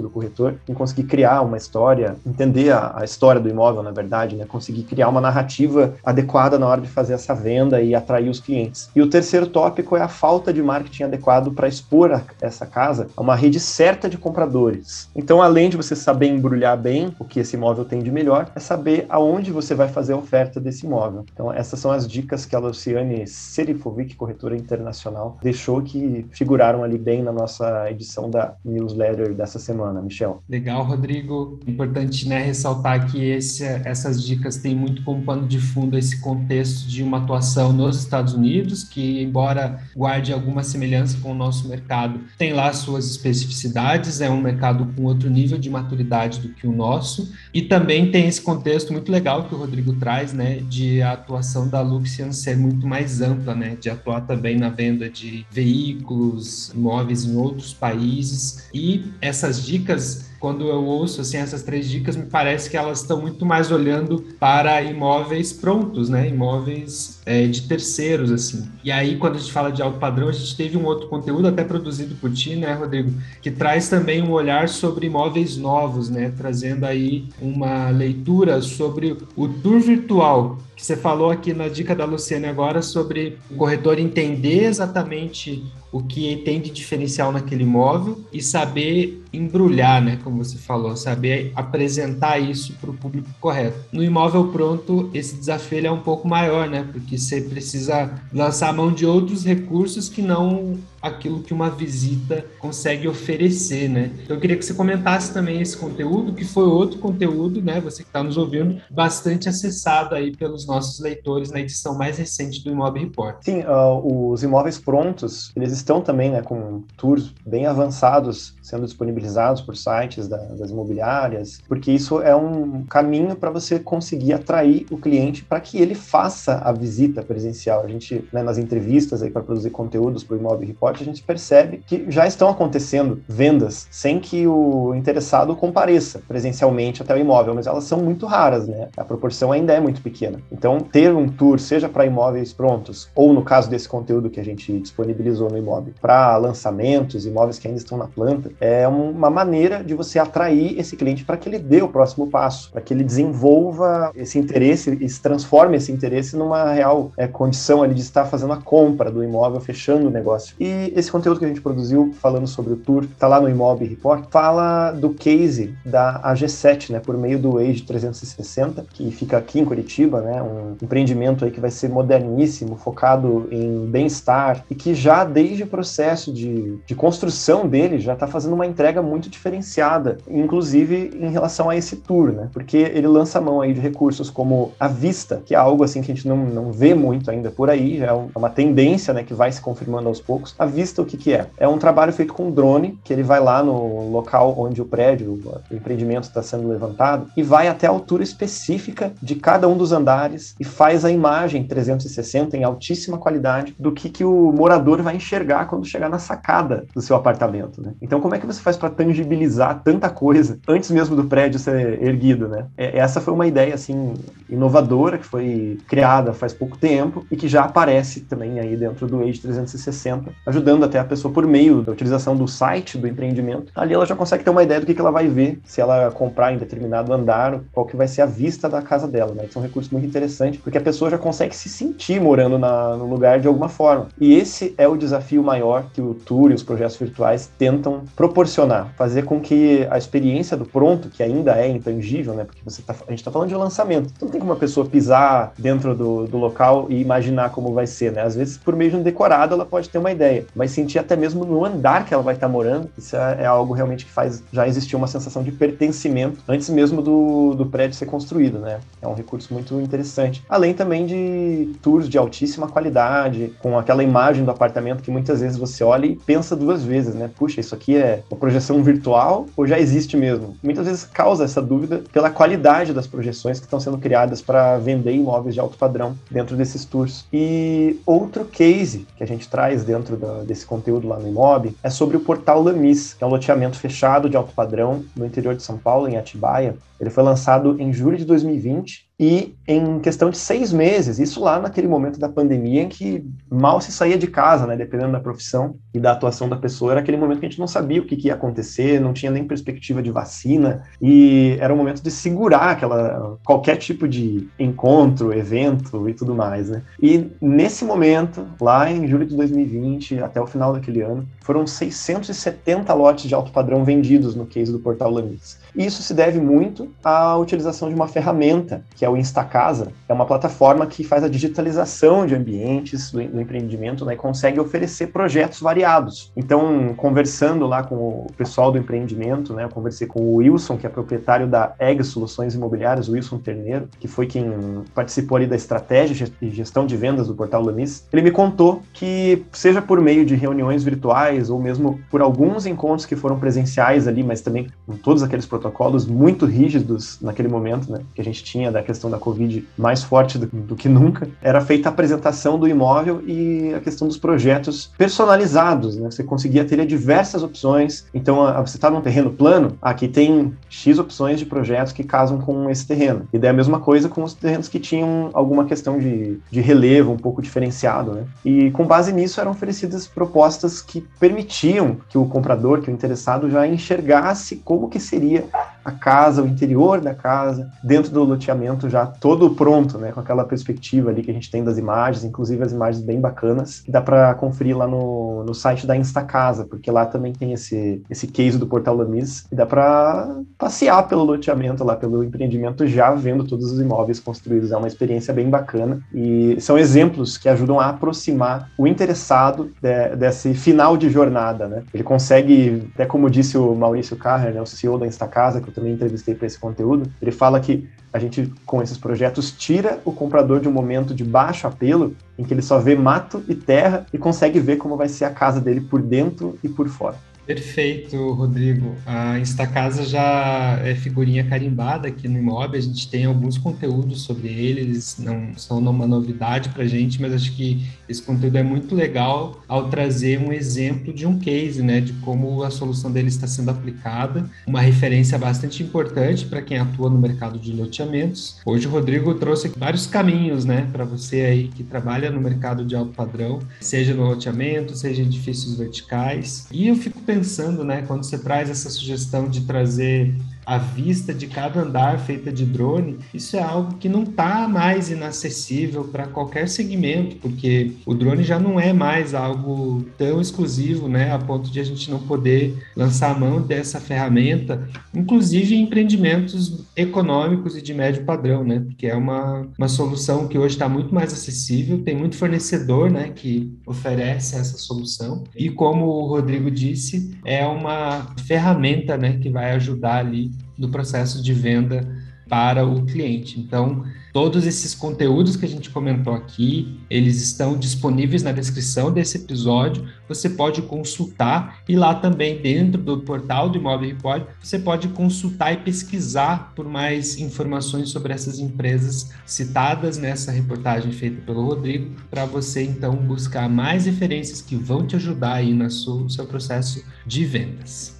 do 0.00 0.10
corretor 0.10 0.54
em 0.68 0.74
conseguir 0.74 1.04
criar 1.04 1.42
uma 1.42 1.56
história, 1.56 2.16
entender 2.26 2.70
a, 2.70 2.92
a 2.96 3.04
história 3.04 3.40
do 3.40 3.48
imóvel, 3.48 3.82
na 3.82 3.90
verdade, 3.90 4.36
né? 4.36 4.44
Conseguir 4.46 4.82
criar 4.82 5.08
uma 5.08 5.20
narrativa 5.20 5.94
adequada 6.04 6.58
na 6.58 6.66
hora 6.66 6.80
de 6.80 6.88
fazer 6.88 7.14
essa 7.14 7.34
venda 7.34 7.80
e 7.80 7.94
atrair 7.94 8.28
os 8.28 8.40
clientes. 8.40 8.90
E 8.94 9.02
o 9.02 9.08
terceiro 9.08 9.46
tópico 9.46 9.96
é 9.96 10.02
a 10.02 10.08
falta 10.08 10.52
de 10.52 10.62
marketing 10.62 11.04
adequado 11.04 11.52
para 11.52 11.68
expor 11.68 12.12
a, 12.12 12.22
essa 12.40 12.66
casa 12.66 13.08
a 13.16 13.20
uma 13.20 13.34
rede 13.34 13.60
certa 13.60 14.08
de 14.08 14.18
compradores. 14.18 15.08
Então, 15.14 15.42
além 15.42 15.70
de 15.70 15.76
você 15.76 15.96
saber 15.96 16.26
embrulhar 16.26 16.76
bem 16.76 17.14
o 17.18 17.24
que 17.24 17.40
esse 17.40 17.56
imóvel 17.56 17.84
tem 17.84 18.02
de 18.02 18.10
melhor, 18.10 18.50
é 18.54 18.60
saber 18.60 19.06
aonde 19.08 19.50
você 19.50 19.74
vai 19.74 19.88
fazer 19.88 20.12
a 20.12 20.16
oferta 20.16 20.60
desse 20.60 20.86
imóvel. 20.86 21.24
Então, 21.32 21.52
essas 21.52 21.78
são 21.78 21.90
as 21.90 22.06
dicas 22.06 22.44
que 22.44 22.54
a 22.54 22.58
Luciane 22.58 23.26
Serifovic, 23.26 24.16
corretora 24.16 24.56
internacional, 24.56 25.38
deixou 25.42 25.82
que 25.82 26.26
figuraram 26.32 26.82
ali 26.82 26.98
bem 26.98 27.22
na 27.22 27.32
nossa 27.32 27.90
edição 27.90 28.30
da 28.30 28.54
newsletter 28.64 29.29
dessa 29.34 29.58
semana, 29.58 30.00
Michel. 30.00 30.42
Legal, 30.48 30.82
Rodrigo. 30.84 31.58
Importante 31.66 32.28
né, 32.28 32.42
ressaltar 32.42 33.10
que 33.10 33.22
esse, 33.22 33.64
essas 33.64 34.24
dicas 34.24 34.56
têm 34.56 34.74
muito 34.74 35.02
como 35.02 35.22
pano 35.22 35.46
de 35.46 35.58
fundo 35.58 35.96
esse 35.96 36.20
contexto 36.20 36.86
de 36.86 37.02
uma 37.02 37.18
atuação 37.18 37.72
nos 37.72 37.98
Estados 37.98 38.34
Unidos, 38.34 38.84
que, 38.84 39.22
embora 39.22 39.80
guarde 39.94 40.32
alguma 40.32 40.62
semelhança 40.62 41.18
com 41.20 41.32
o 41.32 41.34
nosso 41.34 41.68
mercado, 41.68 42.20
tem 42.38 42.52
lá 42.52 42.72
suas 42.72 43.10
especificidades, 43.10 44.20
é 44.20 44.30
um 44.30 44.40
mercado 44.40 44.86
com 44.94 45.04
outro 45.04 45.28
nível 45.30 45.58
de 45.58 45.70
maturidade 45.70 46.40
do 46.40 46.48
que 46.50 46.66
o 46.66 46.72
nosso, 46.72 47.32
e 47.52 47.62
também 47.62 48.10
tem 48.10 48.26
esse 48.26 48.40
contexto 48.40 48.92
muito 48.92 49.10
legal 49.10 49.44
que 49.44 49.54
o 49.54 49.58
Rodrigo 49.58 49.94
traz, 49.94 50.32
né, 50.32 50.60
de 50.68 51.02
a 51.02 51.12
atuação 51.12 51.68
da 51.68 51.80
Luxian 51.80 52.32
ser 52.32 52.56
muito 52.56 52.86
mais 52.86 53.20
ampla, 53.20 53.54
né, 53.54 53.76
de 53.80 53.90
atuar 53.90 54.22
também 54.22 54.58
na 54.58 54.68
venda 54.68 55.08
de 55.08 55.46
veículos, 55.50 56.72
imóveis 56.74 57.24
em 57.24 57.36
outros 57.36 57.72
países, 57.72 58.68
e 58.72 59.04
essas 59.20 59.64
dicas 59.64 60.30
quando 60.40 60.66
eu 60.66 60.82
ouço 60.82 61.20
assim 61.20 61.36
essas 61.36 61.62
três 61.62 61.86
dicas, 61.86 62.16
me 62.16 62.24
parece 62.24 62.70
que 62.70 62.76
elas 62.76 63.02
estão 63.02 63.20
muito 63.20 63.44
mais 63.44 63.70
olhando 63.70 64.22
para 64.40 64.82
imóveis 64.82 65.52
prontos, 65.52 66.08
né? 66.08 66.28
Imóveis 66.28 67.19
é, 67.24 67.46
de 67.46 67.62
terceiros, 67.62 68.32
assim. 68.32 68.68
E 68.82 68.90
aí, 68.90 69.16
quando 69.16 69.36
a 69.36 69.38
gente 69.38 69.52
fala 69.52 69.70
de 69.70 69.82
alto 69.82 69.98
padrão, 69.98 70.28
a 70.28 70.32
gente 70.32 70.56
teve 70.56 70.76
um 70.76 70.84
outro 70.84 71.08
conteúdo 71.08 71.48
até 71.48 71.62
produzido 71.64 72.14
por 72.16 72.32
ti, 72.32 72.56
né, 72.56 72.72
Rodrigo, 72.74 73.12
que 73.42 73.50
traz 73.50 73.88
também 73.88 74.22
um 74.22 74.30
olhar 74.30 74.68
sobre 74.68 75.06
imóveis 75.06 75.56
novos, 75.56 76.08
né? 76.08 76.32
Trazendo 76.36 76.84
aí 76.84 77.26
uma 77.40 77.90
leitura 77.90 78.60
sobre 78.62 79.16
o 79.36 79.48
tour 79.48 79.80
virtual 79.80 80.58
que 80.80 80.86
você 80.86 80.96
falou 80.96 81.30
aqui 81.30 81.52
na 81.52 81.68
dica 81.68 81.94
da 81.94 82.06
Luciane 82.06 82.46
agora 82.46 82.80
sobre 82.80 83.36
o 83.50 83.54
corretor 83.54 83.98
entender 83.98 84.64
exatamente 84.64 85.62
o 85.92 86.02
que 86.02 86.36
tem 86.38 86.58
de 86.58 86.70
diferencial 86.70 87.30
naquele 87.30 87.64
imóvel 87.64 88.24
e 88.32 88.40
saber 88.40 89.22
embrulhar, 89.30 90.00
né, 90.00 90.18
como 90.24 90.42
você 90.42 90.56
falou, 90.56 90.96
saber 90.96 91.52
apresentar 91.54 92.38
isso 92.38 92.72
para 92.80 92.90
o 92.90 92.94
público 92.94 93.28
correto. 93.40 93.78
No 93.92 94.02
imóvel 94.02 94.48
pronto, 94.48 95.10
esse 95.12 95.36
desafio 95.36 95.86
é 95.86 95.90
um 95.90 96.00
pouco 96.00 96.26
maior, 96.26 96.68
né, 96.68 96.88
porque 96.90 97.18
você 97.20 97.40
precisa 97.40 98.10
lançar 98.32 98.70
a 98.70 98.72
mão 98.72 98.92
de 98.92 99.06
outros 99.06 99.44
recursos 99.44 100.08
que 100.08 100.22
não 100.22 100.78
aquilo 101.00 101.42
que 101.42 101.54
uma 101.54 101.70
visita 101.70 102.44
consegue 102.58 103.08
oferecer, 103.08 103.88
né? 103.88 104.10
Então 104.22 104.36
eu 104.36 104.40
queria 104.40 104.56
que 104.56 104.64
você 104.64 104.74
comentasse 104.74 105.32
também 105.32 105.60
esse 105.60 105.76
conteúdo, 105.76 106.34
que 106.34 106.44
foi 106.44 106.64
outro 106.64 106.98
conteúdo, 106.98 107.62
né? 107.62 107.80
Você 107.80 108.02
que 108.02 108.08
está 108.08 108.22
nos 108.22 108.36
ouvindo, 108.36 108.80
bastante 108.90 109.48
acessado 109.48 110.14
aí 110.14 110.34
pelos 110.36 110.66
nossos 110.66 111.00
leitores 111.00 111.50
na 111.50 111.60
edição 111.60 111.96
mais 111.96 112.18
recente 112.18 112.62
do 112.62 112.70
Imóvel 112.70 113.02
Report. 113.02 113.36
Sim, 113.42 113.62
uh, 113.62 114.30
os 114.30 114.42
imóveis 114.42 114.78
prontos, 114.78 115.52
eles 115.56 115.72
estão 115.72 116.00
também, 116.00 116.30
né, 116.30 116.42
com 116.42 116.82
tours 116.96 117.32
bem 117.46 117.66
avançados 117.66 118.54
sendo 118.62 118.84
disponibilizados 118.84 119.62
por 119.62 119.76
sites 119.76 120.28
da, 120.28 120.36
das 120.36 120.70
imobiliárias, 120.70 121.60
porque 121.66 121.90
isso 121.90 122.20
é 122.20 122.34
um 122.36 122.84
caminho 122.84 123.34
para 123.34 123.50
você 123.50 123.80
conseguir 123.80 124.32
atrair 124.32 124.86
o 124.90 124.96
cliente 124.96 125.42
para 125.42 125.60
que 125.60 125.78
ele 125.78 125.94
faça 125.94 126.58
a 126.58 126.70
visita 126.70 126.99
presencial. 127.08 127.82
A 127.82 127.88
gente, 127.88 128.24
né, 128.32 128.42
nas 128.42 128.58
entrevistas 128.58 129.22
aí 129.22 129.30
para 129.30 129.42
produzir 129.42 129.70
conteúdos 129.70 130.24
para 130.24 130.36
o 130.36 130.38
Imóvel 130.38 130.66
Report 130.66 131.00
a 131.00 131.04
gente 131.04 131.22
percebe 131.22 131.82
que 131.86 132.06
já 132.08 132.26
estão 132.26 132.48
acontecendo 132.48 133.22
vendas 133.28 133.86
sem 133.90 134.18
que 134.18 134.46
o 134.46 134.94
interessado 134.94 135.54
compareça 135.56 136.20
presencialmente 136.26 137.02
até 137.02 137.14
o 137.14 137.18
imóvel, 137.18 137.54
mas 137.54 137.66
elas 137.66 137.84
são 137.84 137.98
muito 137.98 138.26
raras, 138.26 138.66
né? 138.66 138.88
A 138.96 139.04
proporção 139.04 139.52
ainda 139.52 139.72
é 139.72 139.80
muito 139.80 140.02
pequena. 140.02 140.40
Então, 140.50 140.80
ter 140.80 141.14
um 141.14 141.28
tour, 141.28 141.58
seja 141.58 141.88
para 141.88 142.06
imóveis 142.06 142.52
prontos, 142.52 143.08
ou 143.14 143.32
no 143.32 143.42
caso 143.42 143.68
desse 143.68 143.88
conteúdo 143.88 144.30
que 144.30 144.40
a 144.40 144.44
gente 144.44 144.78
disponibilizou 144.78 145.50
no 145.50 145.58
imóvel, 145.58 145.92
para 146.00 146.36
lançamentos, 146.36 147.26
imóveis 147.26 147.58
que 147.58 147.68
ainda 147.68 147.78
estão 147.78 147.96
na 147.96 148.06
planta, 148.06 148.50
é 148.60 148.86
uma 148.88 149.30
maneira 149.30 149.82
de 149.82 149.94
você 149.94 150.18
atrair 150.18 150.78
esse 150.78 150.96
cliente 150.96 151.24
para 151.24 151.36
que 151.36 151.48
ele 151.48 151.58
dê 151.58 151.82
o 151.82 151.88
próximo 151.88 152.28
passo, 152.28 152.70
para 152.70 152.80
que 152.80 152.92
ele 152.92 153.04
desenvolva 153.04 154.10
esse 154.14 154.38
interesse 154.38 154.96
e 155.00 155.08
se 155.08 155.20
transforme 155.20 155.76
esse 155.76 155.92
interesse 155.92 156.36
numa 156.36 156.72
real 156.90 157.12
é, 157.16 157.26
condição 157.26 157.82
ali 157.82 157.94
de 157.94 158.00
estar 158.00 158.24
fazendo 158.26 158.52
a 158.52 158.56
compra 158.56 159.10
do 159.10 159.22
imóvel, 159.22 159.60
fechando 159.60 160.08
o 160.08 160.10
negócio. 160.10 160.54
E 160.58 160.92
esse 160.94 161.10
conteúdo 161.10 161.38
que 161.38 161.44
a 161.44 161.48
gente 161.48 161.60
produziu 161.60 162.12
falando 162.20 162.46
sobre 162.46 162.72
o 162.72 162.76
tour, 162.76 163.06
tá 163.18 163.28
lá 163.28 163.40
no 163.40 163.48
Imob 163.48 163.84
Report, 163.84 164.24
fala 164.30 164.90
do 164.92 165.10
case 165.10 165.74
da 165.84 166.20
AG7, 166.22 166.90
né, 166.90 167.00
por 167.00 167.16
meio 167.16 167.38
do 167.38 167.58
Age 167.58 167.82
360, 167.82 168.84
que 168.92 169.10
fica 169.10 169.38
aqui 169.38 169.60
em 169.60 169.64
Curitiba, 169.64 170.20
né, 170.20 170.42
um 170.42 170.76
empreendimento 170.82 171.44
aí 171.44 171.50
que 171.50 171.60
vai 171.60 171.70
ser 171.70 171.88
moderníssimo, 171.88 172.76
focado 172.76 173.48
em 173.50 173.86
bem-estar 173.86 174.64
e 174.70 174.74
que 174.74 174.94
já 174.94 175.24
desde 175.24 175.62
o 175.62 175.66
processo 175.66 176.32
de, 176.32 176.78
de 176.86 176.94
construção 176.94 177.68
dele 177.68 177.98
já 177.98 178.14
está 178.14 178.26
fazendo 178.26 178.54
uma 178.54 178.66
entrega 178.66 179.00
muito 179.00 179.28
diferenciada, 179.28 180.18
inclusive 180.28 181.10
em 181.14 181.30
relação 181.30 181.70
a 181.70 181.76
esse 181.76 181.96
tour, 181.96 182.32
né, 182.32 182.48
porque 182.52 182.76
ele 182.76 183.06
lança 183.06 183.38
a 183.38 183.42
mão 183.42 183.60
aí 183.60 183.72
de 183.72 183.80
recursos 183.80 184.30
como 184.30 184.72
a 184.78 184.88
vista, 184.88 185.42
que 185.44 185.54
é 185.54 185.58
algo 185.58 185.84
assim 185.84 186.02
que 186.02 186.10
a 186.10 186.14
gente 186.14 186.26
não, 186.26 186.36
não 186.36 186.72
vê 186.80 186.94
muito 186.94 187.30
ainda 187.30 187.50
por 187.50 187.68
aí, 187.68 187.98
já 187.98 188.06
é 188.06 188.12
uma 188.34 188.48
tendência, 188.48 189.12
né, 189.12 189.22
que 189.22 189.34
vai 189.34 189.50
se 189.52 189.60
confirmando 189.60 190.08
aos 190.08 190.20
poucos. 190.20 190.54
A 190.58 190.64
vista, 190.64 191.02
o 191.02 191.04
que, 191.04 191.16
que 191.16 191.32
é? 191.32 191.46
É 191.58 191.68
um 191.68 191.78
trabalho 191.78 192.12
feito 192.12 192.32
com 192.32 192.50
drone, 192.50 192.98
que 193.04 193.12
ele 193.12 193.22
vai 193.22 193.40
lá 193.40 193.62
no 193.62 194.10
local 194.10 194.54
onde 194.58 194.80
o 194.80 194.84
prédio, 194.84 195.40
o 195.70 195.74
empreendimento 195.74 196.24
está 196.24 196.42
sendo 196.42 196.68
levantado, 196.68 197.26
e 197.36 197.42
vai 197.42 197.68
até 197.68 197.86
a 197.86 197.90
altura 197.90 198.22
específica 198.22 199.12
de 199.22 199.34
cada 199.34 199.68
um 199.68 199.76
dos 199.76 199.92
andares 199.92 200.54
e 200.58 200.64
faz 200.64 201.04
a 201.04 201.10
imagem 201.10 201.64
360 201.64 202.56
em 202.56 202.64
altíssima 202.64 203.18
qualidade 203.18 203.74
do 203.78 203.92
que, 203.92 204.08
que 204.08 204.24
o 204.24 204.52
morador 204.52 205.02
vai 205.02 205.16
enxergar 205.16 205.50
enxergar 205.50 205.66
quando 205.66 205.86
chegar 205.86 206.08
na 206.08 206.18
sacada 206.18 206.86
do 206.94 207.00
seu 207.00 207.16
apartamento, 207.16 207.82
né? 207.82 207.94
Então, 208.00 208.20
como 208.20 208.34
é 208.34 208.38
que 208.38 208.46
você 208.46 208.60
faz 208.60 208.76
para 208.76 208.90
tangibilizar 208.90 209.82
tanta 209.82 210.08
coisa 210.08 210.58
antes 210.68 210.90
mesmo 210.90 211.16
do 211.16 211.24
prédio 211.24 211.58
ser 211.58 212.02
erguido, 212.02 212.48
né? 212.48 212.66
É, 212.76 212.98
essa 212.98 213.20
foi 213.20 213.32
uma 213.32 213.46
ideia, 213.46 213.74
assim, 213.74 214.14
inovadora 214.48 215.18
que 215.18 215.24
foi 215.24 215.78
criada 215.88 216.32
faz 216.32 216.52
pouco 216.52 216.69
tempo 216.78 217.24
e 217.30 217.36
que 217.36 217.48
já 217.48 217.62
aparece 217.62 218.20
também 218.20 218.58
aí 218.58 218.76
dentro 218.76 219.06
do 219.06 219.20
Age 219.20 219.40
360, 219.40 220.32
ajudando 220.46 220.84
até 220.84 220.98
a 220.98 221.04
pessoa 221.04 221.32
por 221.32 221.46
meio 221.46 221.82
da 221.82 221.92
utilização 221.92 222.36
do 222.36 222.46
site 222.46 222.98
do 222.98 223.06
empreendimento. 223.06 223.72
Ali 223.74 223.94
ela 223.94 224.06
já 224.06 224.16
consegue 224.16 224.44
ter 224.44 224.50
uma 224.50 224.62
ideia 224.62 224.80
do 224.80 224.86
que, 224.86 224.94
que 224.94 225.00
ela 225.00 225.10
vai 225.10 225.28
ver 225.28 225.60
se 225.64 225.80
ela 225.80 226.10
comprar 226.10 226.52
em 226.52 226.58
determinado 226.58 227.12
andar, 227.12 227.60
qual 227.72 227.86
que 227.86 227.96
vai 227.96 228.08
ser 228.08 228.22
a 228.22 228.26
vista 228.26 228.68
da 228.68 228.82
casa 228.82 229.06
dela, 229.06 229.34
né? 229.34 229.44
Isso 229.46 229.58
é 229.58 229.60
um 229.60 229.64
recurso 229.64 229.90
muito 229.92 230.06
interessante, 230.06 230.58
porque 230.58 230.78
a 230.78 230.80
pessoa 230.80 231.10
já 231.10 231.18
consegue 231.18 231.54
se 231.54 231.68
sentir 231.68 232.20
morando 232.20 232.58
na, 232.58 232.96
no 232.96 233.06
lugar 233.06 233.40
de 233.40 233.48
alguma 233.48 233.68
forma. 233.68 234.08
E 234.20 234.34
esse 234.34 234.74
é 234.76 234.86
o 234.86 234.96
desafio 234.96 235.42
maior 235.42 235.84
que 235.92 236.00
o 236.00 236.14
Tour 236.14 236.50
e 236.50 236.54
os 236.54 236.62
projetos 236.62 236.96
virtuais 236.96 237.50
tentam 237.58 238.02
proporcionar, 238.16 238.92
fazer 238.96 239.24
com 239.24 239.40
que 239.40 239.86
a 239.90 239.98
experiência 239.98 240.56
do 240.56 240.64
pronto, 240.64 241.08
que 241.08 241.22
ainda 241.22 241.56
é 241.56 241.68
intangível, 241.68 242.34
né? 242.34 242.44
Porque 242.44 242.60
você 242.64 242.82
tá, 242.82 242.94
a 242.94 243.10
gente 243.10 243.20
está 243.20 243.30
falando 243.30 243.48
de 243.48 243.54
lançamento, 243.54 244.10
então 244.14 244.26
não 244.26 244.32
tem 244.32 244.40
como 244.40 244.52
uma 244.52 244.58
pessoa 244.58 244.86
pisar 244.86 245.52
dentro 245.58 245.94
do, 245.94 246.26
do 246.26 246.36
local 246.36 246.59
e 246.88 247.00
imaginar 247.00 247.50
como 247.50 247.72
vai 247.72 247.86
ser, 247.86 248.12
né? 248.12 248.22
Às 248.22 248.34
vezes, 248.34 248.58
por 248.58 248.76
meio 248.76 248.90
de 248.90 248.96
um 248.96 249.02
decorado, 249.02 249.54
ela 249.54 249.64
pode 249.64 249.88
ter 249.88 249.98
uma 249.98 250.10
ideia, 250.10 250.46
mas 250.54 250.70
sentir 250.70 250.98
até 250.98 251.16
mesmo 251.16 251.44
no 251.44 251.64
andar 251.64 252.04
que 252.04 252.12
ela 252.12 252.22
vai 252.22 252.34
estar 252.34 252.48
morando, 252.48 252.90
isso 252.96 253.16
é, 253.16 253.42
é, 253.42 253.46
algo 253.46 253.72
realmente 253.72 254.04
que 254.04 254.10
faz 254.10 254.42
já 254.52 254.66
existir 254.66 254.96
uma 254.96 255.06
sensação 255.06 255.42
de 255.42 255.52
pertencimento 255.52 256.38
antes 256.48 256.68
mesmo 256.68 257.02
do, 257.02 257.54
do 257.54 257.66
prédio 257.66 257.96
ser 257.96 258.06
construído, 258.06 258.58
né? 258.58 258.80
É 259.00 259.08
um 259.08 259.14
recurso 259.14 259.52
muito 259.52 259.80
interessante. 259.80 260.42
Além 260.48 260.74
também 260.74 261.06
de 261.06 261.72
tours 261.82 262.08
de 262.08 262.18
altíssima 262.18 262.68
qualidade, 262.68 263.52
com 263.60 263.78
aquela 263.78 264.02
imagem 264.02 264.44
do 264.44 264.50
apartamento 264.50 265.02
que 265.02 265.10
muitas 265.10 265.40
vezes 265.40 265.56
você 265.56 265.82
olha 265.82 266.06
e 266.06 266.16
pensa 266.16 266.54
duas 266.54 266.84
vezes, 266.84 267.14
né? 267.14 267.30
Puxa, 267.36 267.60
isso 267.60 267.74
aqui 267.74 267.96
é 267.96 268.22
uma 268.30 268.38
projeção 268.38 268.82
virtual 268.82 269.46
ou 269.56 269.66
já 269.66 269.78
existe 269.78 270.16
mesmo? 270.16 270.56
Muitas 270.62 270.86
vezes 270.86 271.04
causa 271.04 271.44
essa 271.44 271.62
dúvida 271.62 272.02
pela 272.12 272.30
qualidade 272.30 272.92
das 272.92 273.06
projeções 273.06 273.58
que 273.58 273.66
estão 273.66 273.80
sendo 273.80 273.98
criadas 273.98 274.42
para 274.42 274.78
vender 274.78 275.12
imóveis 275.12 275.54
de 275.54 275.60
alto 275.60 275.76
padrão 275.76 276.16
dentro 276.30 276.49
desses 276.56 276.84
tours. 276.84 277.26
E 277.32 277.98
outro 278.06 278.44
case 278.44 279.06
que 279.16 279.22
a 279.22 279.26
gente 279.26 279.48
traz 279.48 279.84
dentro 279.84 280.16
da, 280.16 280.42
desse 280.42 280.64
conteúdo 280.64 281.08
lá 281.08 281.18
no 281.18 281.28
Imob 281.28 281.74
é 281.82 281.90
sobre 281.90 282.16
o 282.16 282.20
portal 282.20 282.62
Lamis, 282.62 283.14
que 283.14 283.24
é 283.24 283.26
um 283.26 283.30
loteamento 283.30 283.78
fechado 283.78 284.28
de 284.28 284.36
alto 284.36 284.52
padrão 284.54 285.04
no 285.16 285.26
interior 285.26 285.54
de 285.54 285.62
São 285.62 285.78
Paulo, 285.78 286.08
em 286.08 286.16
Atibaia. 286.16 286.76
Ele 287.00 287.10
foi 287.10 287.22
lançado 287.22 287.76
em 287.80 287.92
julho 287.92 288.16
de 288.16 288.24
2020 288.24 289.09
e 289.22 289.54
em 289.68 289.98
questão 289.98 290.30
de 290.30 290.38
seis 290.38 290.72
meses, 290.72 291.18
isso 291.18 291.42
lá 291.42 291.60
naquele 291.60 291.86
momento 291.86 292.18
da 292.18 292.26
pandemia 292.26 292.80
em 292.80 292.88
que 292.88 293.22
mal 293.50 293.78
se 293.78 293.92
saía 293.92 294.16
de 294.16 294.26
casa, 294.26 294.66
né, 294.66 294.74
dependendo 294.74 295.12
da 295.12 295.20
profissão 295.20 295.76
e 295.92 296.00
da 296.00 296.12
atuação 296.12 296.48
da 296.48 296.56
pessoa, 296.56 296.92
era 296.92 297.00
aquele 297.00 297.18
momento 297.18 297.40
que 297.40 297.44
a 297.44 297.48
gente 297.50 297.58
não 297.58 297.66
sabia 297.66 298.00
o 298.00 298.06
que, 298.06 298.16
que 298.16 298.28
ia 298.28 298.34
acontecer, 298.34 298.98
não 298.98 299.12
tinha 299.12 299.30
nem 299.30 299.44
perspectiva 299.44 300.02
de 300.02 300.10
vacina 300.10 300.84
e 301.02 301.58
era 301.60 301.74
um 301.74 301.76
momento 301.76 302.02
de 302.02 302.10
segurar 302.10 302.70
aquela 302.70 303.38
qualquer 303.44 303.76
tipo 303.76 304.08
de 304.08 304.48
encontro, 304.58 305.34
evento 305.34 306.08
e 306.08 306.14
tudo 306.14 306.34
mais, 306.34 306.70
né? 306.70 306.82
E 306.98 307.30
nesse 307.42 307.84
momento, 307.84 308.46
lá 308.58 308.90
em 308.90 309.06
julho 309.06 309.26
de 309.26 309.36
2020 309.36 310.20
até 310.20 310.40
o 310.40 310.46
final 310.46 310.72
daquele 310.72 311.02
ano, 311.02 311.28
foram 311.40 311.66
670 311.66 312.94
lotes 312.94 313.28
de 313.28 313.34
alto 313.34 313.52
padrão 313.52 313.84
vendidos 313.84 314.34
no 314.34 314.46
case 314.46 314.72
do 314.72 314.78
portal 314.78 315.10
Lamis. 315.10 315.58
E 315.76 315.84
isso 315.84 316.02
se 316.02 316.14
deve 316.14 316.40
muito 316.40 316.88
à 317.04 317.36
utilização 317.36 317.88
de 317.90 317.94
uma 317.94 318.08
ferramenta, 318.08 318.82
que 318.96 319.04
é 319.04 319.09
o 319.10 319.16
Instacasa. 319.16 319.92
É 320.08 320.12
uma 320.12 320.26
plataforma 320.26 320.86
que 320.86 321.04
faz 321.04 321.24
a 321.24 321.28
digitalização 321.28 322.26
de 322.26 322.34
ambientes 322.34 323.10
do, 323.10 323.22
do 323.22 323.40
empreendimento 323.40 324.04
né, 324.04 324.14
e 324.14 324.16
consegue 324.16 324.60
oferecer 324.60 325.08
projetos 325.08 325.60
variados. 325.60 326.32
Então, 326.36 326.94
conversando 326.96 327.66
lá 327.66 327.82
com 327.82 327.94
o 327.94 328.26
pessoal 328.36 328.70
do 328.70 328.78
empreendimento, 328.78 329.54
né, 329.54 329.64
eu 329.64 329.68
conversei 329.68 330.06
com 330.06 330.20
o 330.20 330.34
Wilson, 330.36 330.76
que 330.76 330.86
é 330.86 330.90
proprietário 330.90 331.46
da 331.46 331.74
Egg 331.78 332.02
Soluções 332.04 332.54
Imobiliárias, 332.54 333.08
o 333.08 333.12
Wilson 333.12 333.38
Terneiro, 333.38 333.88
que 333.98 334.08
foi 334.08 334.26
quem 334.26 334.84
participou 334.94 335.36
ali 335.36 335.46
da 335.46 335.56
estratégia 335.56 336.28
e 336.40 336.50
gestão 336.50 336.86
de 336.86 336.96
vendas 336.96 337.28
do 337.28 337.34
portal 337.34 337.62
Lamis. 337.62 338.06
Ele 338.12 338.22
me 338.22 338.30
contou 338.30 338.82
que, 338.92 339.44
seja 339.52 339.80
por 339.80 340.00
meio 340.00 340.24
de 340.24 340.34
reuniões 340.34 340.84
virtuais 340.84 341.50
ou 341.50 341.60
mesmo 341.60 342.00
por 342.10 342.20
alguns 342.20 342.66
encontros 342.66 343.06
que 343.06 343.16
foram 343.16 343.38
presenciais 343.38 344.06
ali, 344.06 344.22
mas 344.22 344.40
também 344.40 344.68
com 344.86 344.96
todos 344.96 345.22
aqueles 345.22 345.46
protocolos 345.46 346.06
muito 346.06 346.44
rígidos 346.44 347.18
naquele 347.20 347.48
momento, 347.48 347.90
né, 347.90 348.00
que 348.14 348.20
a 348.20 348.24
gente 348.24 348.42
tinha 348.44 348.70
da 348.70 348.82
questão 348.82 348.99
da 349.08 349.18
Covid 349.18 349.66
mais 349.78 350.02
forte 350.02 350.36
do, 350.36 350.46
do, 350.46 350.76
que 350.76 350.88
nunca, 350.88 351.28
era 351.40 351.60
feita 351.60 351.88
a 351.88 351.92
apresentação 351.92 352.58
do 352.58 352.66
imóvel 352.66 353.22
e 353.26 353.72
a 353.74 353.80
questão 353.80 354.08
dos 354.08 354.18
projetos 354.18 354.90
personalizados, 354.98 355.96
né, 355.96 356.10
você 356.10 356.24
conseguia 356.24 356.64
ter 356.64 356.84
diversas 356.84 357.42
opções, 357.42 358.06
então 358.12 358.42
a, 358.42 358.60
você 358.60 358.76
está 358.76 358.90
num 358.90 359.00
terreno 359.00 359.30
plano, 359.30 359.76
aqui 359.80 360.08
tem 360.08 360.52
X 360.68 360.98
opções 360.98 361.38
de 361.38 361.46
projetos 361.46 361.92
que 361.92 362.02
casam 362.02 362.38
com 362.38 362.68
esse 362.68 362.86
terreno, 362.86 363.28
e 363.32 363.38
daí 363.38 363.50
a 363.50 363.54
mesma 363.54 363.78
coisa 363.78 364.08
com 364.08 364.22
os 364.22 364.34
terrenos 364.34 364.68
que 364.68 364.80
tinham 364.80 365.30
alguma 365.32 365.64
questão 365.64 365.98
de, 365.98 366.40
de 366.50 366.60
relevo 366.60 367.12
um 367.12 367.16
pouco 367.16 367.40
diferenciado, 367.40 368.12
né, 368.12 368.24
e 368.44 368.70
com 368.72 368.84
base 368.84 369.12
nisso 369.12 369.40
eram 369.40 369.52
oferecidas 369.52 370.06
propostas 370.06 370.82
que 370.82 371.06
permitiam 371.20 371.98
que 372.08 372.18
o 372.18 372.24
comprador, 372.24 372.80
que 372.80 372.90
o 372.90 372.92
interessado 372.92 373.48
já 373.48 373.66
enxergasse 373.66 374.56
como 374.56 374.88
que 374.88 374.98
seria 374.98 375.44
a 375.84 375.90
casa, 375.90 376.42
o 376.42 376.46
interior 376.46 377.00
da 377.00 377.14
casa, 377.14 377.70
dentro 377.82 378.10
do 378.10 378.24
loteamento 378.24 378.79
já 378.88 379.06
todo 379.06 379.50
pronto, 379.50 379.98
né, 379.98 380.12
com 380.12 380.20
aquela 380.20 380.44
perspectiva 380.44 381.10
ali 381.10 381.22
que 381.22 381.30
a 381.30 381.34
gente 381.34 381.50
tem 381.50 381.62
das 381.64 381.78
imagens, 381.78 382.24
inclusive 382.24 382.62
as 382.62 382.72
imagens 382.72 383.04
bem 383.04 383.20
bacanas, 383.20 383.80
que 383.80 383.90
dá 383.90 384.00
para 384.00 384.34
conferir 384.34 384.76
lá 384.76 384.86
no, 384.86 385.44
no 385.44 385.54
site 385.54 385.86
da 385.86 385.96
Instacasa, 385.96 386.64
porque 386.64 386.90
lá 386.90 387.06
também 387.06 387.32
tem 387.32 387.52
esse, 387.52 388.02
esse 388.08 388.26
case 388.26 388.58
do 388.58 388.66
Portal 388.66 388.96
Lamis, 388.96 389.46
e 389.50 389.54
dá 389.54 389.66
para 389.66 390.36
passear 390.58 391.06
pelo 391.08 391.24
loteamento 391.24 391.84
lá, 391.84 391.96
pelo 391.96 392.22
empreendimento 392.22 392.86
já 392.86 393.10
vendo 393.12 393.44
todos 393.44 393.72
os 393.72 393.80
imóveis 393.80 394.20
construídos, 394.20 394.72
é 394.72 394.76
uma 394.76 394.88
experiência 394.88 395.32
bem 395.34 395.48
bacana, 395.48 396.00
e 396.12 396.56
são 396.60 396.78
exemplos 396.78 397.36
que 397.36 397.48
ajudam 397.48 397.78
a 397.80 397.88
aproximar 397.88 398.70
o 398.78 398.86
interessado 398.86 399.70
de, 399.80 400.16
desse 400.16 400.54
final 400.54 400.96
de 400.96 401.10
jornada, 401.10 401.68
né, 401.68 401.82
ele 401.92 402.02
consegue, 402.02 402.90
até 402.94 403.06
como 403.06 403.30
disse 403.30 403.56
o 403.58 403.74
Maurício 403.74 404.16
Carrer, 404.16 404.54
né, 404.54 404.60
o 404.60 404.66
CEO 404.66 404.98
da 404.98 405.06
Instacasa, 405.06 405.60
que 405.60 405.68
eu 405.68 405.74
também 405.74 405.92
entrevistei 405.92 406.34
para 406.34 406.46
esse 406.46 406.58
conteúdo, 406.58 407.10
ele 407.20 407.30
fala 407.30 407.60
que 407.60 407.88
a 408.12 408.18
gente, 408.18 408.52
com 408.66 408.82
esses 408.82 408.98
projetos, 408.98 409.52
tira 409.52 410.00
o 410.04 410.12
comprador 410.12 410.60
de 410.60 410.68
um 410.68 410.72
momento 410.72 411.14
de 411.14 411.24
baixo 411.24 411.66
apelo, 411.66 412.16
em 412.36 412.44
que 412.44 412.52
ele 412.52 412.62
só 412.62 412.78
vê 412.78 412.96
mato 412.96 413.42
e 413.48 413.54
terra 413.54 414.06
e 414.12 414.18
consegue 414.18 414.58
ver 414.58 414.76
como 414.76 414.96
vai 414.96 415.08
ser 415.08 415.24
a 415.24 415.30
casa 415.30 415.60
dele 415.60 415.80
por 415.80 416.02
dentro 416.02 416.58
e 416.62 416.68
por 416.68 416.88
fora. 416.88 417.16
Perfeito, 417.50 418.30
Rodrigo. 418.30 418.94
A 419.04 419.36
Instacasa 419.40 420.04
já 420.04 420.78
é 420.84 420.94
figurinha 420.94 421.42
carimbada 421.42 422.06
aqui 422.06 422.28
no 422.28 422.38
Imob. 422.38 422.78
A 422.78 422.80
gente 422.80 423.10
tem 423.10 423.24
alguns 423.24 423.58
conteúdos 423.58 424.22
sobre 424.22 424.46
eles, 424.46 425.16
não 425.18 425.52
são 425.56 425.78
uma 425.80 426.06
novidade 426.06 426.68
para 426.68 426.84
a 426.84 426.86
gente, 426.86 427.20
mas 427.20 427.32
acho 427.32 427.50
que 427.56 427.84
esse 428.08 428.22
conteúdo 428.22 428.56
é 428.56 428.62
muito 428.62 428.94
legal 428.94 429.60
ao 429.66 429.88
trazer 429.88 430.38
um 430.38 430.52
exemplo 430.52 431.12
de 431.12 431.26
um 431.26 431.40
case, 431.40 431.82
né, 431.82 432.00
de 432.00 432.12
como 432.12 432.62
a 432.62 432.70
solução 432.70 433.10
dele 433.10 433.26
está 433.26 433.48
sendo 433.48 433.72
aplicada. 433.72 434.48
Uma 434.64 434.80
referência 434.80 435.36
bastante 435.36 435.82
importante 435.82 436.46
para 436.46 436.62
quem 436.62 436.78
atua 436.78 437.10
no 437.10 437.18
mercado 437.18 437.58
de 437.58 437.72
loteamentos. 437.72 438.58
Hoje 438.64 438.86
o 438.86 438.90
Rodrigo 438.90 439.34
trouxe 439.34 439.72
vários 439.76 440.06
caminhos, 440.06 440.64
né, 440.64 440.88
para 440.92 441.04
você 441.04 441.40
aí 441.40 441.66
que 441.66 441.82
trabalha 441.82 442.30
no 442.30 442.40
mercado 442.40 442.84
de 442.84 442.94
alto 442.94 443.12
padrão, 443.12 443.58
seja 443.80 444.14
no 444.14 444.22
loteamento, 444.22 444.96
seja 444.96 445.20
em 445.20 445.26
edifícios 445.26 445.76
verticais. 445.76 446.68
E 446.70 446.86
eu 446.86 446.94
fico 446.94 447.18
pensando 447.22 447.39
pensando, 447.40 447.82
né, 447.82 448.02
quando 448.02 448.22
você 448.22 448.38
traz 448.38 448.68
essa 448.68 448.90
sugestão 448.90 449.48
de 449.48 449.62
trazer 449.62 450.34
a 450.64 450.78
vista 450.78 451.32
de 451.32 451.46
cada 451.46 451.80
andar 451.80 452.18
feita 452.18 452.52
de 452.52 452.64
drone, 452.64 453.18
isso 453.32 453.56
é 453.56 453.62
algo 453.62 453.94
que 453.94 454.08
não 454.08 454.22
está 454.22 454.68
mais 454.68 455.10
inacessível 455.10 456.04
para 456.04 456.26
qualquer 456.26 456.68
segmento, 456.68 457.36
porque 457.36 457.92
o 458.06 458.14
drone 458.14 458.42
já 458.42 458.58
não 458.58 458.78
é 458.78 458.92
mais 458.92 459.34
algo 459.34 460.04
tão 460.16 460.40
exclusivo, 460.40 461.08
né, 461.08 461.32
a 461.32 461.38
ponto 461.38 461.70
de 461.70 461.80
a 461.80 461.84
gente 461.84 462.10
não 462.10 462.20
poder 462.20 462.76
lançar 462.96 463.34
a 463.34 463.38
mão 463.38 463.60
dessa 463.60 464.00
ferramenta, 464.00 464.88
inclusive 465.14 465.74
em 465.74 465.82
empreendimentos 465.82 466.84
econômicos 466.96 467.76
e 467.76 467.82
de 467.82 467.94
médio 467.94 468.24
padrão, 468.24 468.62
né, 468.62 468.80
porque 468.80 469.06
é 469.06 469.16
uma, 469.16 469.66
uma 469.76 469.88
solução 469.88 470.46
que 470.46 470.58
hoje 470.58 470.74
está 470.74 470.88
muito 470.88 471.14
mais 471.14 471.32
acessível, 471.32 472.02
tem 472.02 472.16
muito 472.16 472.36
fornecedor, 472.36 473.10
né, 473.10 473.30
que 473.34 473.76
oferece 473.86 474.56
essa 474.56 474.76
solução, 474.78 475.44
e 475.56 475.70
como 475.70 476.06
o 476.06 476.26
Rodrigo 476.26 476.70
disse, 476.70 477.34
é 477.44 477.66
uma 477.66 478.34
ferramenta, 478.46 479.16
né, 479.16 479.38
que 479.38 479.48
vai 479.48 479.72
ajudar 479.72 480.18
ali 480.18 480.49
no 480.76 480.88
processo 480.88 481.42
de 481.42 481.52
venda 481.52 482.06
para 482.50 482.84
o 482.84 483.06
cliente. 483.06 483.60
Então, 483.60 484.04
todos 484.32 484.66
esses 484.66 484.92
conteúdos 484.92 485.54
que 485.54 485.64
a 485.64 485.68
gente 485.68 485.88
comentou 485.88 486.34
aqui, 486.34 486.98
eles 487.08 487.40
estão 487.40 487.78
disponíveis 487.78 488.42
na 488.42 488.50
descrição 488.50 489.12
desse 489.12 489.38
episódio. 489.38 490.04
Você 490.28 490.50
pode 490.50 490.82
consultar 490.82 491.80
e 491.88 491.94
lá 491.94 492.12
também 492.12 492.60
dentro 492.60 493.00
do 493.00 493.20
portal 493.20 493.68
do 493.68 493.78
Imóvel 493.78 494.08
Report, 494.08 494.44
você 494.60 494.80
pode 494.80 495.08
consultar 495.08 495.72
e 495.72 495.76
pesquisar 495.76 496.72
por 496.74 496.84
mais 496.84 497.38
informações 497.38 498.08
sobre 498.08 498.32
essas 498.32 498.58
empresas 498.58 499.30
citadas 499.46 500.18
nessa 500.18 500.50
reportagem 500.50 501.12
feita 501.12 501.40
pelo 501.42 501.64
Rodrigo, 501.64 502.16
para 502.28 502.44
você 502.46 502.82
então 502.82 503.14
buscar 503.14 503.68
mais 503.68 504.06
referências 504.06 504.60
que 504.60 504.74
vão 504.74 505.06
te 505.06 505.14
ajudar 505.14 505.54
aí 505.54 505.72
no 505.72 505.88
seu 505.88 506.46
processo 506.46 507.04
de 507.24 507.44
vendas. 507.44 508.19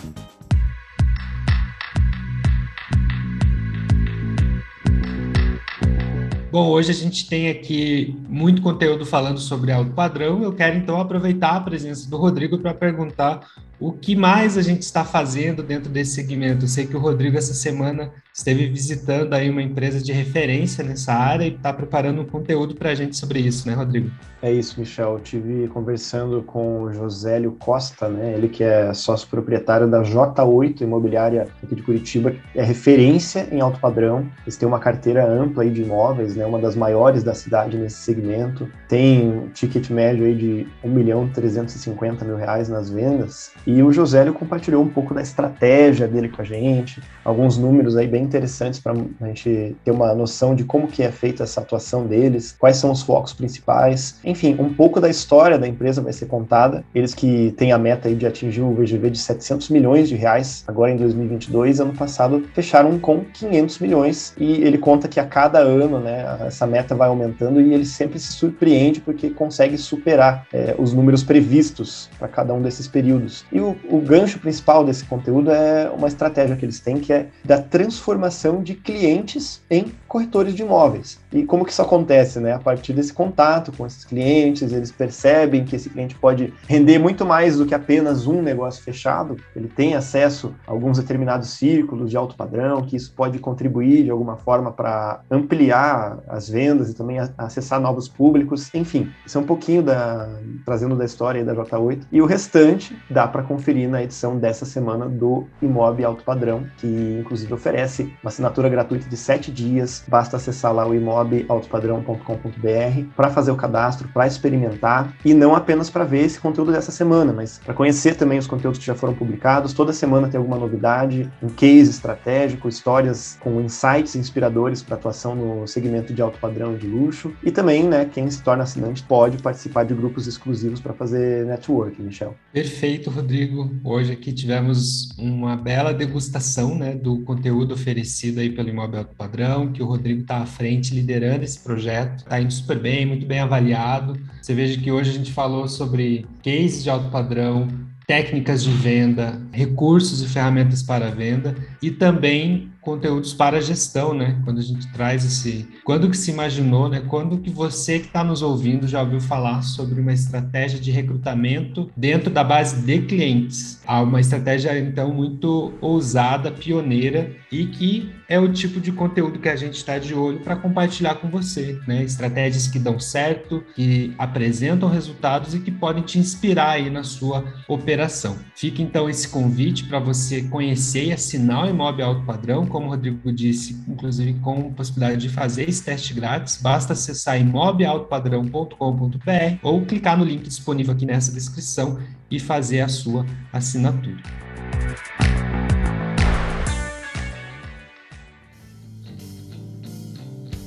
Bom, 6.51 6.67
hoje 6.67 6.91
a 6.91 6.93
gente 6.93 7.29
tem 7.29 7.49
aqui 7.49 8.13
muito 8.27 8.61
conteúdo 8.61 9.05
falando 9.05 9.39
sobre 9.39 9.71
alto 9.71 9.91
padrão. 9.91 10.43
Eu 10.43 10.51
quero 10.51 10.75
então 10.75 10.99
aproveitar 10.99 11.55
a 11.55 11.61
presença 11.61 12.09
do 12.09 12.17
Rodrigo 12.17 12.59
para 12.59 12.73
perguntar 12.73 13.47
o 13.81 13.91
que 13.91 14.15
mais 14.15 14.59
a 14.59 14.61
gente 14.61 14.83
está 14.83 15.03
fazendo 15.03 15.63
dentro 15.63 15.89
desse 15.89 16.13
segmento. 16.13 16.65
Eu 16.65 16.69
sei 16.69 16.85
que 16.85 16.95
o 16.95 16.99
Rodrigo 16.99 17.35
essa 17.35 17.55
semana 17.55 18.11
esteve 18.31 18.67
visitando 18.67 19.33
aí 19.33 19.49
uma 19.49 19.61
empresa 19.61 19.99
de 19.99 20.11
referência 20.13 20.83
nessa 20.83 21.13
área 21.13 21.45
e 21.45 21.55
está 21.55 21.73
preparando 21.73 22.21
um 22.21 22.25
conteúdo 22.25 22.75
para 22.75 22.91
a 22.91 22.95
gente 22.95 23.17
sobre 23.17 23.39
isso, 23.39 23.67
né, 23.67 23.73
Rodrigo? 23.73 24.11
É 24.41 24.51
isso, 24.51 24.79
Michel. 24.79 25.13
Eu 25.13 25.19
tive 25.19 25.67
conversando 25.67 26.41
com 26.41 26.81
o 26.81 26.93
Josélio 26.93 27.51
Costa, 27.59 28.07
né? 28.07 28.33
Ele 28.33 28.47
que 28.47 28.63
é 28.63 28.93
sócio 28.93 29.27
proprietário 29.27 29.87
da 29.87 30.01
J8 30.01 30.81
Imobiliária 30.81 31.47
aqui 31.61 31.75
de 31.75 31.83
Curitiba, 31.83 32.33
é 32.55 32.63
referência 32.63 33.47
em 33.51 33.61
alto 33.61 33.79
padrão. 33.79 34.27
Eles 34.43 34.57
têm 34.57 34.67
uma 34.67 34.79
carteira 34.79 35.27
ampla 35.27 35.63
aí 35.63 35.69
de 35.69 35.83
imóveis, 35.83 36.35
né? 36.35 36.45
Uma 36.45 36.59
das 36.59 36.75
maiores 36.75 37.23
da 37.23 37.33
cidade 37.33 37.77
nesse 37.77 37.97
segmento. 37.97 38.67
Tem 38.87 39.27
um 39.27 39.49
ticket 39.49 39.89
médio 39.89 40.25
aí 40.25 40.35
de 40.35 40.67
1 40.83 40.89
milhão 40.89 41.27
350 41.27 42.25
mil 42.25 42.35
reais 42.35 42.69
nas 42.69 42.89
vendas. 42.89 43.51
E 43.73 43.81
o 43.81 43.89
Josélio 43.93 44.33
compartilhou 44.33 44.83
um 44.83 44.89
pouco 44.89 45.13
da 45.13 45.21
estratégia 45.21 46.05
dele 46.05 46.27
com 46.27 46.41
a 46.41 46.45
gente, 46.45 47.01
alguns 47.23 47.57
números 47.57 47.95
aí 47.95 48.05
bem 48.05 48.21
interessantes 48.21 48.81
para 48.81 48.91
a 49.21 49.27
gente 49.27 49.77
ter 49.85 49.91
uma 49.91 50.13
noção 50.13 50.53
de 50.53 50.65
como 50.65 50.87
que 50.87 51.01
é 51.01 51.09
feita 51.09 51.43
essa 51.43 51.61
atuação 51.61 52.05
deles, 52.05 52.53
quais 52.59 52.75
são 52.75 52.91
os 52.91 53.01
focos 53.01 53.31
principais. 53.31 54.19
Enfim, 54.25 54.57
um 54.59 54.73
pouco 54.73 54.99
da 54.99 55.09
história 55.09 55.57
da 55.57 55.65
empresa 55.65 56.01
vai 56.01 56.11
ser 56.11 56.25
contada. 56.25 56.83
Eles 56.93 57.13
que 57.13 57.53
têm 57.55 57.71
a 57.71 57.77
meta 57.77 58.09
aí 58.09 58.15
de 58.15 58.27
atingir 58.27 58.61
o 58.61 58.73
VGV 58.73 59.09
de 59.09 59.19
700 59.19 59.69
milhões 59.69 60.09
de 60.09 60.15
reais 60.15 60.65
agora 60.67 60.91
em 60.91 60.97
2022, 60.97 61.79
ano 61.79 61.93
passado 61.93 62.43
fecharam 62.53 62.99
com 62.99 63.23
500 63.23 63.79
milhões 63.79 64.33
e 64.37 64.51
ele 64.63 64.77
conta 64.77 65.07
que 65.07 65.19
a 65.19 65.25
cada 65.25 65.59
ano, 65.59 65.97
né, 65.97 66.25
essa 66.45 66.67
meta 66.67 66.93
vai 66.93 67.07
aumentando 67.07 67.61
e 67.61 67.73
ele 67.73 67.85
sempre 67.85 68.19
se 68.19 68.33
surpreende 68.33 68.99
porque 68.99 69.29
consegue 69.29 69.77
superar 69.77 70.45
é, 70.51 70.75
os 70.77 70.93
números 70.93 71.23
previstos 71.23 72.09
para 72.19 72.27
cada 72.27 72.53
um 72.53 72.61
desses 72.61 72.87
períodos. 72.87 73.45
E 73.51 73.60
o, 73.61 73.77
o 73.89 73.99
gancho 73.99 74.39
principal 74.39 74.83
desse 74.83 75.05
conteúdo 75.05 75.51
é 75.51 75.89
uma 75.89 76.07
estratégia 76.07 76.55
que 76.55 76.65
eles 76.65 76.79
têm 76.79 76.99
que 76.99 77.13
é 77.13 77.27
da 77.43 77.61
transformação 77.61 78.11
formação 78.11 78.61
de 78.61 78.75
clientes 78.75 79.61
em 79.69 79.91
corretores 80.07 80.53
de 80.55 80.63
imóveis. 80.63 81.19
E 81.31 81.43
como 81.43 81.65
que 81.65 81.71
isso 81.71 81.81
acontece, 81.81 82.39
né? 82.39 82.53
A 82.53 82.59
partir 82.59 82.93
desse 82.93 83.13
contato 83.13 83.71
com 83.71 83.85
esses 83.85 84.03
clientes, 84.03 84.71
eles 84.71 84.91
percebem 84.91 85.63
que 85.63 85.75
esse 85.75 85.89
cliente 85.89 86.15
pode 86.15 86.53
render 86.67 86.99
muito 86.99 87.25
mais 87.25 87.57
do 87.57 87.65
que 87.65 87.73
apenas 87.73 88.27
um 88.27 88.41
negócio 88.41 88.83
fechado. 88.83 89.37
Ele 89.55 89.67
tem 89.67 89.95
acesso 89.95 90.53
a 90.67 90.71
alguns 90.71 90.97
determinados 90.97 91.51
círculos 91.51 92.09
de 92.09 92.17
alto 92.17 92.35
padrão, 92.35 92.81
que 92.81 92.95
isso 92.95 93.13
pode 93.15 93.39
contribuir 93.39 94.03
de 94.03 94.09
alguma 94.09 94.35
forma 94.35 94.71
para 94.71 95.21
ampliar 95.29 96.19
as 96.27 96.49
vendas 96.49 96.89
e 96.89 96.93
também 96.93 97.17
acessar 97.37 97.79
novos 97.79 98.07
públicos. 98.07 98.73
Enfim, 98.73 99.11
isso 99.25 99.37
é 99.37 99.41
um 99.41 99.45
pouquinho 99.45 99.83
da 99.83 100.29
trazendo 100.65 100.95
da 100.95 101.05
história 101.05 101.43
da 101.43 101.55
J8. 101.55 102.01
E 102.11 102.21
o 102.21 102.25
restante 102.25 102.97
dá 103.09 103.27
para 103.27 103.43
conferir 103.43 103.89
na 103.89 104.03
edição 104.03 104.37
dessa 104.37 104.65
semana 104.65 105.07
do 105.07 105.47
Imob 105.61 106.03
Alto 106.03 106.23
Padrão, 106.23 106.65
que 106.77 107.17
inclusive 107.19 107.53
oferece 107.53 108.13
uma 108.21 108.29
assinatura 108.29 108.69
gratuita 108.69 109.07
de 109.07 109.17
7 109.17 109.51
dias. 109.51 110.03
Basta 110.07 110.37
acessar 110.37 110.73
lá 110.73 110.85
o 110.85 110.93
imobaltopadrão.com.br 111.23 113.05
para 113.15 113.29
fazer 113.29 113.51
o 113.51 113.55
cadastro, 113.55 114.07
para 114.09 114.27
experimentar 114.27 115.13
e 115.23 115.33
não 115.33 115.55
apenas 115.55 115.89
para 115.89 116.03
ver 116.03 116.25
esse 116.25 116.39
conteúdo 116.39 116.71
dessa 116.71 116.91
semana, 116.91 117.33
mas 117.33 117.59
para 117.63 117.73
conhecer 117.73 118.15
também 118.15 118.37
os 118.39 118.47
conteúdos 118.47 118.79
que 118.79 118.85
já 118.85 118.95
foram 118.95 119.13
publicados. 119.13 119.73
Toda 119.73 119.93
semana 119.93 120.27
tem 120.27 120.37
alguma 120.37 120.57
novidade, 120.57 121.29
um 121.41 121.49
case 121.49 121.89
estratégico, 121.91 122.67
histórias 122.67 123.37
com 123.39 123.61
insights 123.61 124.15
inspiradores 124.15 124.81
para 124.81 124.95
atuação 124.95 125.35
no 125.35 125.67
segmento 125.67 126.13
de 126.13 126.21
alto 126.21 126.39
padrão 126.39 126.75
e 126.75 126.77
de 126.77 126.87
luxo. 126.87 127.33
E 127.43 127.51
também, 127.51 127.83
né, 127.83 128.05
quem 128.05 128.29
se 128.29 128.41
torna 128.41 128.63
assinante 128.63 129.03
pode 129.03 129.37
participar 129.37 129.83
de 129.83 129.93
grupos 129.93 130.27
exclusivos 130.27 130.79
para 130.79 130.93
fazer 130.93 131.45
network, 131.45 132.01
Michel. 132.01 132.35
Perfeito, 132.51 133.09
Rodrigo. 133.09 133.69
Hoje 133.83 134.13
aqui 134.13 134.31
tivemos 134.31 135.09
uma 135.17 135.55
bela 135.55 135.93
degustação, 135.93 136.75
né, 136.75 136.93
do 136.93 137.21
conteúdo 137.21 137.73
oferecido 137.73 138.39
aí 138.39 138.49
pelo 138.49 138.69
Imóvel 138.69 138.99
Alto 138.99 139.15
Padrão, 139.15 139.71
que 139.71 139.81
o 139.81 139.85
Rodrigo 139.85 140.21
está 140.21 140.37
à 140.37 140.45
frente 140.45 140.93
liderando 140.93 141.10
esse 141.43 141.59
projeto, 141.59 142.19
está 142.19 142.39
indo 142.39 142.51
super 142.51 142.79
bem, 142.79 143.05
muito 143.05 143.25
bem 143.25 143.39
avaliado. 143.39 144.19
Você 144.41 144.53
veja 144.53 144.79
que 144.79 144.91
hoje 144.91 145.11
a 145.11 145.13
gente 145.13 145.31
falou 145.31 145.67
sobre 145.67 146.25
cases 146.43 146.83
de 146.83 146.89
alto 146.89 147.09
padrão, 147.09 147.67
técnicas 148.07 148.63
de 148.63 148.71
venda, 148.71 149.41
recursos 149.51 150.21
e 150.21 150.27
ferramentas 150.27 150.81
para 150.83 151.11
venda 151.11 151.55
e 151.81 151.91
também 151.91 152.70
conteúdos 152.81 153.33
para 153.33 153.57
a 153.57 153.61
gestão, 153.61 154.13
né? 154.13 154.39
Quando 154.43 154.59
a 154.59 154.63
gente 154.63 154.91
traz 154.91 155.23
esse, 155.23 155.67
quando 155.83 156.09
que 156.09 156.17
se 156.17 156.31
imaginou, 156.31 156.89
né? 156.89 157.01
Quando 157.07 157.37
que 157.37 157.49
você 157.49 157.99
que 157.99 158.07
está 158.07 158.23
nos 158.23 158.41
ouvindo 158.41 158.87
já 158.87 159.01
ouviu 159.01 159.21
falar 159.21 159.61
sobre 159.61 159.99
uma 160.01 160.13
estratégia 160.13 160.79
de 160.79 160.91
recrutamento 160.91 161.89
dentro 161.95 162.29
da 162.29 162.43
base 162.43 162.81
de 162.81 163.01
clientes? 163.03 163.79
Há 163.85 164.01
uma 164.01 164.19
estratégia 164.19 164.77
então 164.79 165.13
muito 165.13 165.73
ousada, 165.79 166.51
pioneira 166.51 167.35
e 167.51 167.65
que 167.65 168.11
é 168.27 168.39
o 168.39 168.51
tipo 168.51 168.79
de 168.79 168.91
conteúdo 168.91 169.39
que 169.39 169.49
a 169.49 169.55
gente 169.55 169.75
está 169.75 169.99
de 169.99 170.13
olho 170.13 170.39
para 170.39 170.55
compartilhar 170.55 171.15
com 171.15 171.29
você, 171.29 171.77
né? 171.85 172.01
Estratégias 172.03 172.67
que 172.67 172.79
dão 172.79 172.99
certo, 172.99 173.63
que 173.75 174.13
apresentam 174.17 174.89
resultados 174.89 175.53
e 175.53 175.59
que 175.59 175.69
podem 175.69 176.01
te 176.01 176.17
inspirar 176.17 176.71
aí 176.71 176.89
na 176.89 177.03
sua 177.03 177.43
operação. 177.67 178.37
Fica 178.55 178.81
então 178.81 179.09
esse 179.09 179.27
convite 179.27 179.83
para 179.83 179.99
você 179.99 180.43
conhecer 180.43 181.07
e 181.07 181.11
assinar 181.11 181.65
o 181.65 181.69
Imóvel 181.69 182.05
Alto 182.05 182.25
Padrão 182.25 182.65
como 182.71 182.87
o 182.87 182.89
Rodrigo 182.89 183.31
disse, 183.31 183.79
inclusive 183.87 184.33
com 184.39 184.73
possibilidade 184.73 185.21
de 185.21 185.29
fazer 185.29 185.69
esse 185.69 185.83
teste 185.83 186.13
grátis, 186.13 186.59
basta 186.61 186.93
acessar 186.93 187.39
imobialtopadrão.com.br 187.39 189.57
ou 189.61 189.85
clicar 189.85 190.17
no 190.17 190.23
link 190.23 190.43
disponível 190.43 190.93
aqui 190.93 191.05
nessa 191.05 191.31
descrição 191.31 191.99
e 192.29 192.39
fazer 192.39 192.81
a 192.81 192.87
sua 192.87 193.25
assinatura. 193.51 194.21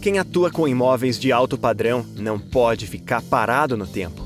Quem 0.00 0.18
atua 0.18 0.50
com 0.50 0.68
imóveis 0.68 1.18
de 1.18 1.32
alto 1.32 1.56
padrão 1.56 2.04
não 2.14 2.38
pode 2.38 2.86
ficar 2.86 3.22
parado 3.22 3.74
no 3.74 3.86
tempo. 3.86 4.23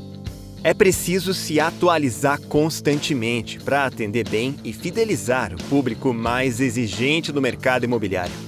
É 0.63 0.75
preciso 0.75 1.33
se 1.33 1.61
atualizar 1.61 2.41
constantemente 2.41 3.61
para 3.61 3.85
atender 3.87 4.29
bem 4.29 4.57
e 4.65 4.73
fidelizar 4.73 5.55
o 5.55 5.63
público 5.65 6.13
mais 6.13 6.61
exigente 6.61 7.31
do 7.31 7.41
mercado 7.41 7.85
imobiliário. 7.85 8.48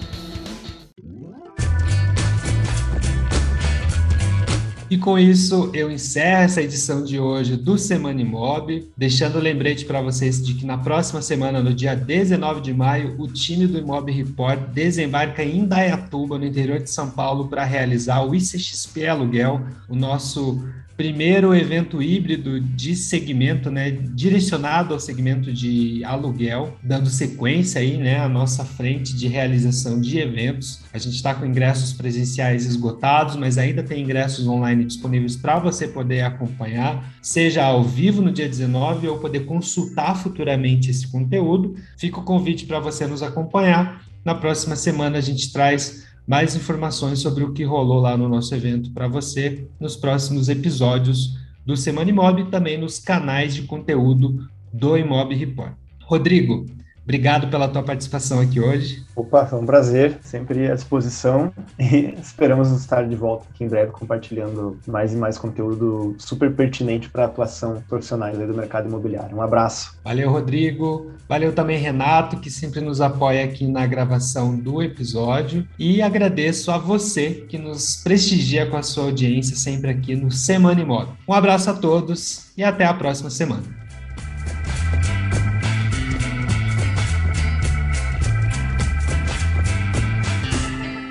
E 4.91 4.97
com 4.97 5.17
isso, 5.17 5.71
eu 5.73 5.89
encerro 5.89 6.41
essa 6.41 6.61
edição 6.61 7.01
de 7.01 7.17
hoje 7.17 7.55
do 7.55 7.77
Semana 7.77 8.19
Imob, 8.19 8.91
deixando 8.97 9.37
o 9.37 9.41
lembrete 9.41 9.85
para 9.85 10.01
vocês 10.01 10.45
de 10.45 10.53
que 10.53 10.65
na 10.65 10.77
próxima 10.77 11.21
semana, 11.21 11.63
no 11.63 11.73
dia 11.73 11.95
19 11.95 12.59
de 12.59 12.73
maio, 12.73 13.15
o 13.17 13.25
time 13.25 13.65
do 13.67 13.77
Imob 13.77 14.11
Report 14.11 14.59
desembarca 14.73 15.45
em 15.45 15.59
Indaiatuba, 15.59 16.37
no 16.37 16.43
interior 16.43 16.77
de 16.77 16.89
São 16.89 17.09
Paulo, 17.09 17.47
para 17.47 17.63
realizar 17.63 18.21
o 18.21 18.35
ICXP 18.35 19.07
Aluguel, 19.07 19.61
o 19.87 19.95
nosso 19.95 20.61
primeiro 21.01 21.55
evento 21.55 21.99
híbrido 21.99 22.59
de 22.59 22.95
segmento, 22.95 23.71
né, 23.71 23.89
direcionado 23.89 24.93
ao 24.93 24.99
segmento 24.99 25.51
de 25.51 26.03
aluguel, 26.03 26.77
dando 26.83 27.09
sequência 27.09 27.81
aí, 27.81 27.97
né, 27.97 28.19
à 28.19 28.29
nossa 28.29 28.63
frente 28.63 29.15
de 29.15 29.27
realização 29.27 29.99
de 29.99 30.19
eventos. 30.19 30.81
A 30.93 30.99
gente 30.99 31.15
está 31.15 31.33
com 31.33 31.43
ingressos 31.43 31.91
presenciais 31.91 32.67
esgotados, 32.67 33.35
mas 33.35 33.57
ainda 33.57 33.81
tem 33.81 34.03
ingressos 34.03 34.45
online 34.45 34.85
disponíveis 34.85 35.35
para 35.35 35.57
você 35.57 35.87
poder 35.87 36.21
acompanhar, 36.21 37.11
seja 37.19 37.63
ao 37.63 37.83
vivo 37.83 38.21
no 38.21 38.31
dia 38.31 38.47
19 38.47 39.07
ou 39.07 39.17
poder 39.17 39.47
consultar 39.47 40.15
futuramente 40.15 40.91
esse 40.91 41.07
conteúdo. 41.07 41.77
Fica 41.97 42.19
o 42.19 42.23
convite 42.23 42.67
para 42.67 42.79
você 42.79 43.07
nos 43.07 43.23
acompanhar. 43.23 44.05
Na 44.23 44.35
próxima 44.35 44.75
semana 44.75 45.17
a 45.17 45.21
gente 45.21 45.51
traz 45.51 46.10
mais 46.27 46.55
informações 46.55 47.19
sobre 47.19 47.43
o 47.43 47.51
que 47.51 47.63
rolou 47.63 47.99
lá 47.99 48.15
no 48.17 48.29
nosso 48.29 48.53
evento 48.53 48.91
para 48.91 49.07
você 49.07 49.67
nos 49.79 49.95
próximos 49.95 50.49
episódios 50.49 51.37
do 51.65 51.75
Semana 51.75 52.09
Imob 52.09 52.41
e 52.41 52.45
também 52.45 52.77
nos 52.77 52.99
canais 52.99 53.53
de 53.53 53.63
conteúdo 53.63 54.47
do 54.73 54.97
Imob 54.97 55.35
Report. 55.35 55.73
Rodrigo, 56.03 56.65
Obrigado 57.03 57.47
pela 57.49 57.67
tua 57.67 57.83
participação 57.83 58.39
aqui 58.39 58.59
hoje. 58.59 59.03
Opa, 59.15 59.45
foi 59.45 59.59
um 59.59 59.65
prazer, 59.65 60.19
sempre 60.21 60.69
à 60.69 60.75
disposição 60.75 61.51
e 61.79 62.15
esperamos 62.21 62.71
estar 62.71 63.07
de 63.07 63.15
volta 63.15 63.45
aqui 63.53 63.63
em 63.63 63.67
breve 63.67 63.91
compartilhando 63.91 64.79
mais 64.87 65.13
e 65.13 65.17
mais 65.17 65.37
conteúdo 65.37 66.15
super 66.17 66.53
pertinente 66.53 67.09
para 67.09 67.23
a 67.23 67.25
atuação 67.25 67.83
profissionais 67.89 68.37
do 68.37 68.53
mercado 68.53 68.87
imobiliário. 68.87 69.35
Um 69.35 69.41
abraço. 69.41 69.97
Valeu, 70.03 70.29
Rodrigo. 70.29 71.11
Valeu 71.27 71.53
também, 71.53 71.77
Renato, 71.77 72.37
que 72.37 72.49
sempre 72.49 72.81
nos 72.81 73.01
apoia 73.01 73.43
aqui 73.43 73.67
na 73.67 73.85
gravação 73.85 74.55
do 74.55 74.81
episódio. 74.81 75.67
E 75.77 76.01
agradeço 76.01 76.71
a 76.71 76.77
você 76.77 77.45
que 77.49 77.57
nos 77.57 77.97
prestigia 77.97 78.67
com 78.67 78.77
a 78.77 78.83
sua 78.83 79.05
audiência 79.05 79.55
sempre 79.55 79.89
aqui 79.89 80.15
no 80.15 80.31
Semana 80.31 80.81
Imóvel. 80.81 81.15
Um 81.27 81.33
abraço 81.33 81.69
a 81.69 81.73
todos 81.73 82.51
e 82.55 82.63
até 82.63 82.85
a 82.85 82.93
próxima 82.93 83.29
semana. 83.29 83.80